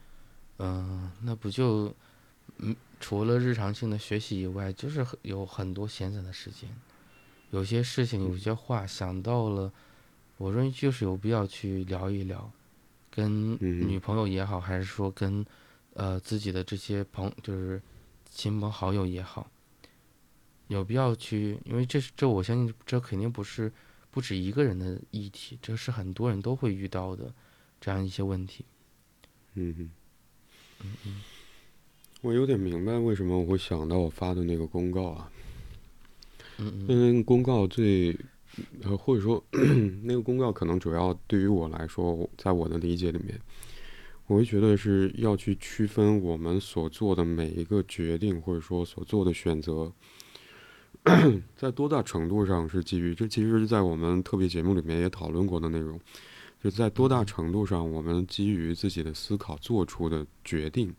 [0.60, 1.92] 嗯，那不就，
[2.58, 6.70] 嗯，除了日常性的学习以外，就是有很多闲散的时间，
[7.50, 9.74] 有些事情，有些话想到了，
[10.38, 12.52] 我认为就是有必要去聊一聊，
[13.10, 15.44] 跟女朋友也好，还是说跟，
[15.96, 17.82] 呃，自己的这些朋，就是
[18.30, 19.50] 亲朋好友也好。
[20.70, 23.72] 有必要去，因为这是这，我相信这肯定不是
[24.12, 27.34] 不止一个人的议题，这是很多人都会遇到的
[27.82, 28.64] 这样一些问题。
[29.56, 29.92] 嗯嗯
[30.82, 31.22] 嗯嗯，
[32.22, 35.32] 我有点明白为什么我会想到我发的那个公告啊。
[36.60, 37.16] 嗯嗯。
[37.16, 38.16] 为公告最，
[38.84, 39.44] 呃，或者说
[40.04, 43.42] 那个公告可能主要对于我来说，在我的理解里面，
[44.28, 49.92] 我会觉得是要去区分我们所做的每一个决定，或者说所做的选择。
[51.56, 53.28] 在多大程度上是基于这？
[53.28, 56.00] 其实是在我们特别节目里面也讨论过的内容，
[56.64, 60.94] 就在多大程度上我们基于自己的思考做出的决定。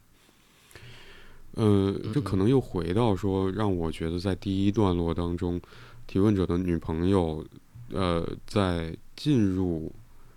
[1.54, 5.60] 呃，这可能又回到说，让我觉得在第一段落当中，
[6.06, 7.44] 提问者的女朋友，
[7.92, 9.92] 呃，在进入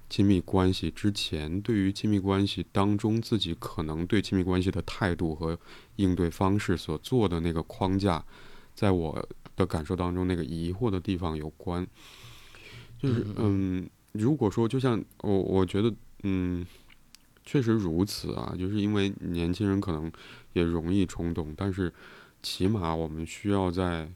[0.09, 5.57] 亲密关系之前，对于亲密关系当中自己可能对亲密关系的态度和
[5.97, 8.25] 应对方式所做的那个框架，
[8.75, 9.27] 在我。
[9.55, 11.85] 的感受当中，那个疑惑的地方有关，
[12.97, 15.93] 就是嗯，如果说就像我，我觉得
[16.23, 16.65] 嗯，
[17.45, 20.11] 确实如此啊，就是因为年轻人可能
[20.53, 21.93] 也容易冲动，但是
[22.41, 24.11] 起码我们需要在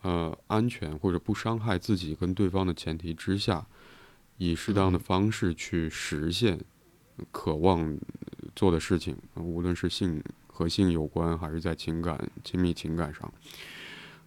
[0.00, 3.64] 呃安全或者不伤害自己跟对方的前提之下，
[4.38, 6.58] 以适当的方式去实现
[7.30, 7.96] 渴望
[8.56, 13.32] 做的事情，无论是性和性有关，还是在情感亲密情感上。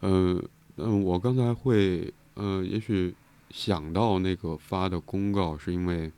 [0.07, 0.47] 嗯
[0.77, 3.15] 嗯，我刚才会呃，也许
[3.49, 6.11] 想到那个发的公告，是因为，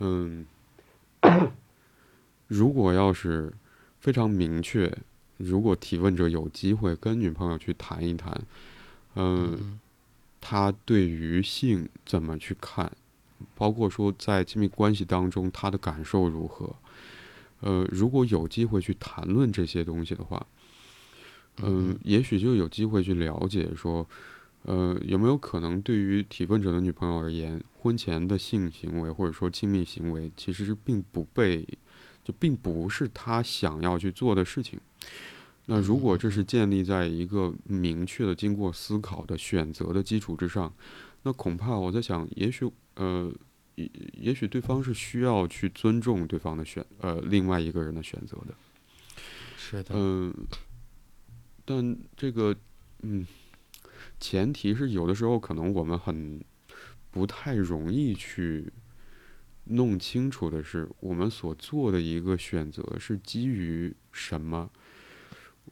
[0.00, 0.44] 嗯，
[2.48, 3.52] 如果要是
[4.00, 4.92] 非常明确，
[5.36, 8.42] 如果提问者有机会跟女朋友去谈一谈，
[9.14, 9.78] 嗯，
[10.40, 12.90] 他对于性怎么去看，
[13.54, 16.74] 包括说在亲密关系当中他的感受如何，
[17.60, 20.44] 呃，如果有机会去谈论这些东西的话。
[21.62, 24.06] 嗯，也许就有机会去了解说，
[24.62, 31.66] 呃，有没有可能对于提问者的女朋友而言，婚前的性行为或者说亲密行为，其实是并不被，
[32.22, 34.78] 就并不是他想要去做的事情。
[35.66, 40.72] 那如果这是建立在一个明确的、经过思考的选择的基础之上，
[41.24, 43.32] 那恐怕我在想，也许呃，
[43.74, 48.54] 也也许对方是需要去尊重对方的选，呃，另外一个人的选择的。
[49.56, 49.90] 是的。
[49.94, 50.32] 嗯。
[51.70, 52.56] 但这个，
[53.02, 53.26] 嗯，
[54.18, 56.42] 前提是有的时候可能我们很
[57.10, 58.72] 不太容易去
[59.64, 64.70] 弄清楚的是，我们所做的一个选择是基于什么？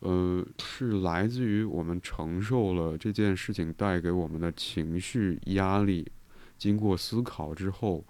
[0.00, 6.06] 呃，是来自于我们承受了这件事情带给我们的情绪压力，
[6.58, 8.04] 经过思考之后，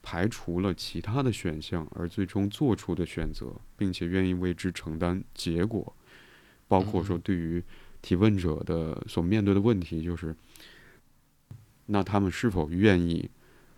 [0.00, 5.96] 排除了其他的选项，而最终做出的选择，并且愿意为之承担结果。
[6.72, 7.62] 包括说，对于
[8.00, 10.34] 提问者的所面对的问题，就是，
[11.84, 13.28] 那他们是否愿意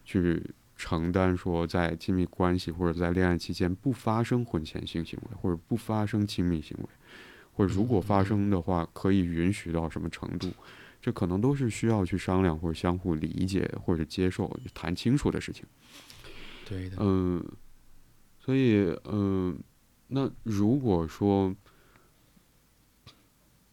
[0.05, 0.41] 去
[0.77, 6.89] 承担说，在亲密关系或者在恋爱期间不发生婚前性行为，或者不发生亲密行为，
[7.55, 10.53] 或者如果发生的话，可以允许到什么程度？
[11.03, 15.65] 这可能都是需要去商量或者相互理解或者接受、谈清楚的事情。
[16.65, 16.99] 对的。
[17.01, 17.45] 嗯，
[18.39, 19.59] 所以，嗯，
[20.07, 21.53] 那如果说。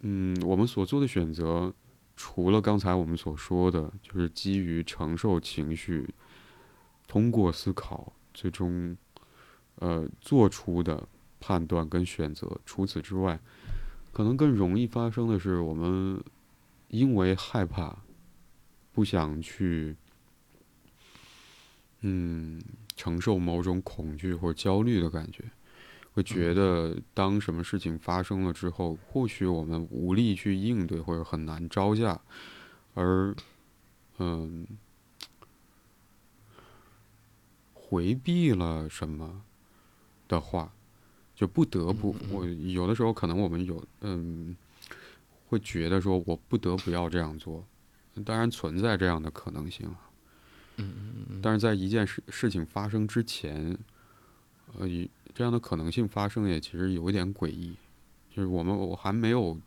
[0.01, 1.73] 嗯，我们所做的选择，
[2.15, 6.13] 除了刚才我们所说的，就是基于承受情绪，
[7.07, 8.97] 通过思考，最终，
[9.75, 11.07] 呃，做出的
[11.39, 12.59] 判断跟选择。
[12.65, 13.39] 除此之外，
[14.11, 16.23] 可能更容易发生的是，我们
[16.87, 17.97] 因为害怕，
[18.91, 19.95] 不想去，
[22.01, 22.59] 嗯，
[22.95, 25.43] 承受某种恐惧或焦虑的感觉。
[26.13, 32.19] 会觉得，当什么事情发生了之后，或许我们无力去应对，或者很难招架，
[32.95, 33.33] 而，
[34.17, 34.67] 嗯，
[37.73, 39.41] 回避了什么
[40.27, 40.73] 的话，
[41.33, 44.53] 就不得不，我有的时候可能我们有，嗯，
[45.47, 47.65] 会觉得说我不得不要这样做，
[48.25, 49.87] 当然存在这样的可能性，
[50.75, 53.77] 嗯嗯嗯，但是在一件事事情发生之前，
[54.77, 54.85] 呃。
[55.33, 57.75] 这样的可能性发生也其实有一点诡异，
[58.29, 59.57] 就是我们我还没有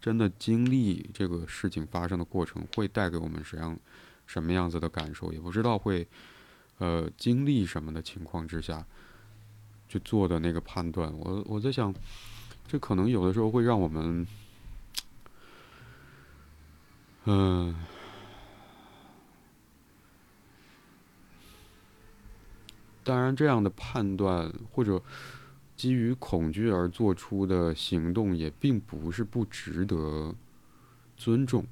[0.00, 3.78] 真的经历这个事情发生的过程，会带给我们什么样
[4.26, 6.06] 什么样子的感受，也不知道会
[6.78, 8.84] 呃经历什么的情况之下
[9.88, 11.12] 去做的那个判断。
[11.18, 11.94] 我我在想，
[12.68, 14.26] 这可能有的时候会让我们，
[17.24, 17.74] 嗯。
[23.06, 25.00] 当然，这样的判断或者
[25.76, 30.34] 基于恐惧而做出的行动，也并不是不值得
[31.16, 31.64] 尊重。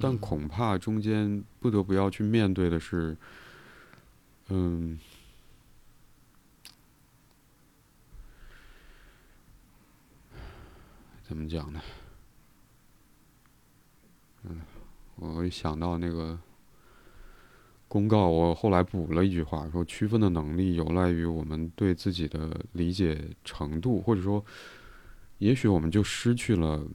[0.00, 3.16] 但恐怕中间不得不要去面对的是，
[4.48, 4.98] 嗯，
[11.22, 11.80] 怎么讲呢？
[14.42, 14.60] 嗯，
[15.14, 16.36] 我想到那个。
[17.92, 24.42] 公告，我后来补了一句话，说区分的能力有赖于我们对自己的理解程度，或者说，
[25.36, 26.86] 也许我们就失去了，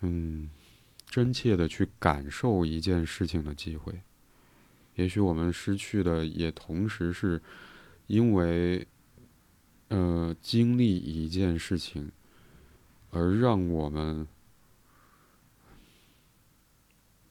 [0.00, 0.50] 嗯，
[1.06, 4.02] 真切的去感受一件事情的机会。
[4.96, 7.40] 也许我们失去的也同时是
[8.08, 8.86] 因为，
[9.88, 12.12] 呃，经历一件事情，
[13.10, 14.28] 而让我们。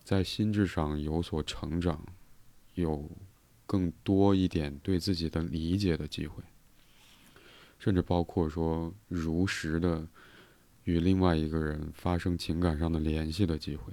[0.07, 2.01] 在心智上有所成长，
[2.75, 3.11] 有
[3.65, 6.41] 更多一点对自己的理解的机会，
[7.77, 10.07] 甚至包括说如实的
[10.85, 13.91] 与另外一个人发生情感上的联系的机会。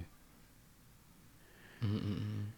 [1.81, 2.53] 嗯嗯嗯。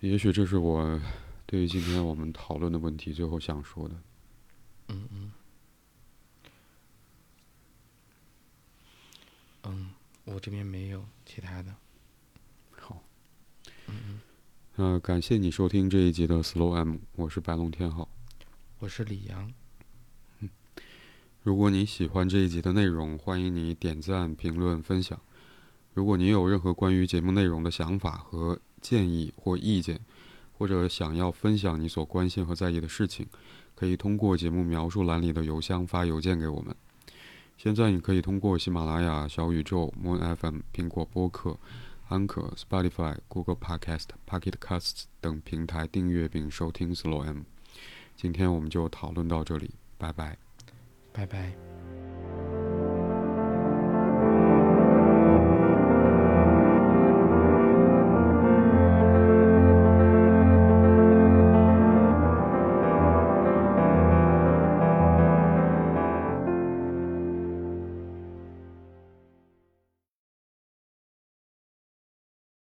[0.00, 1.00] 也许这是我
[1.46, 3.94] 对于今天我们讨论的问题最后想说的。
[4.88, 5.32] 嗯嗯。
[9.62, 9.90] 嗯，
[10.24, 11.74] 我这边没有其他的。
[14.76, 18.08] 呃，感谢你收听这一集的 Slow M，我是白龙天浩，
[18.78, 19.52] 我是李阳。
[20.40, 20.48] 嗯，
[21.42, 25.20] 如果你喜欢这一集的内容，欢迎你点赞、评论、分享。
[25.94, 30.00] 如果你有任何关于节目内容的想法和建议或意见，
[30.56, 33.26] 或者想要分享你所关心和在意的事情，
[33.74, 36.74] 可以通过节目描述栏里的邮箱发邮件给我们。
[37.58, 41.58] 现在你可以通过喜马拉雅、小宇宙、Moon FM、苹果播客。
[42.12, 47.44] 安可、Spotify、Google Podcast、Pocket Casts 等平台订阅并收听 Slow M。
[48.14, 50.36] 今天我们就讨论到这里，拜拜，
[51.10, 51.71] 拜拜。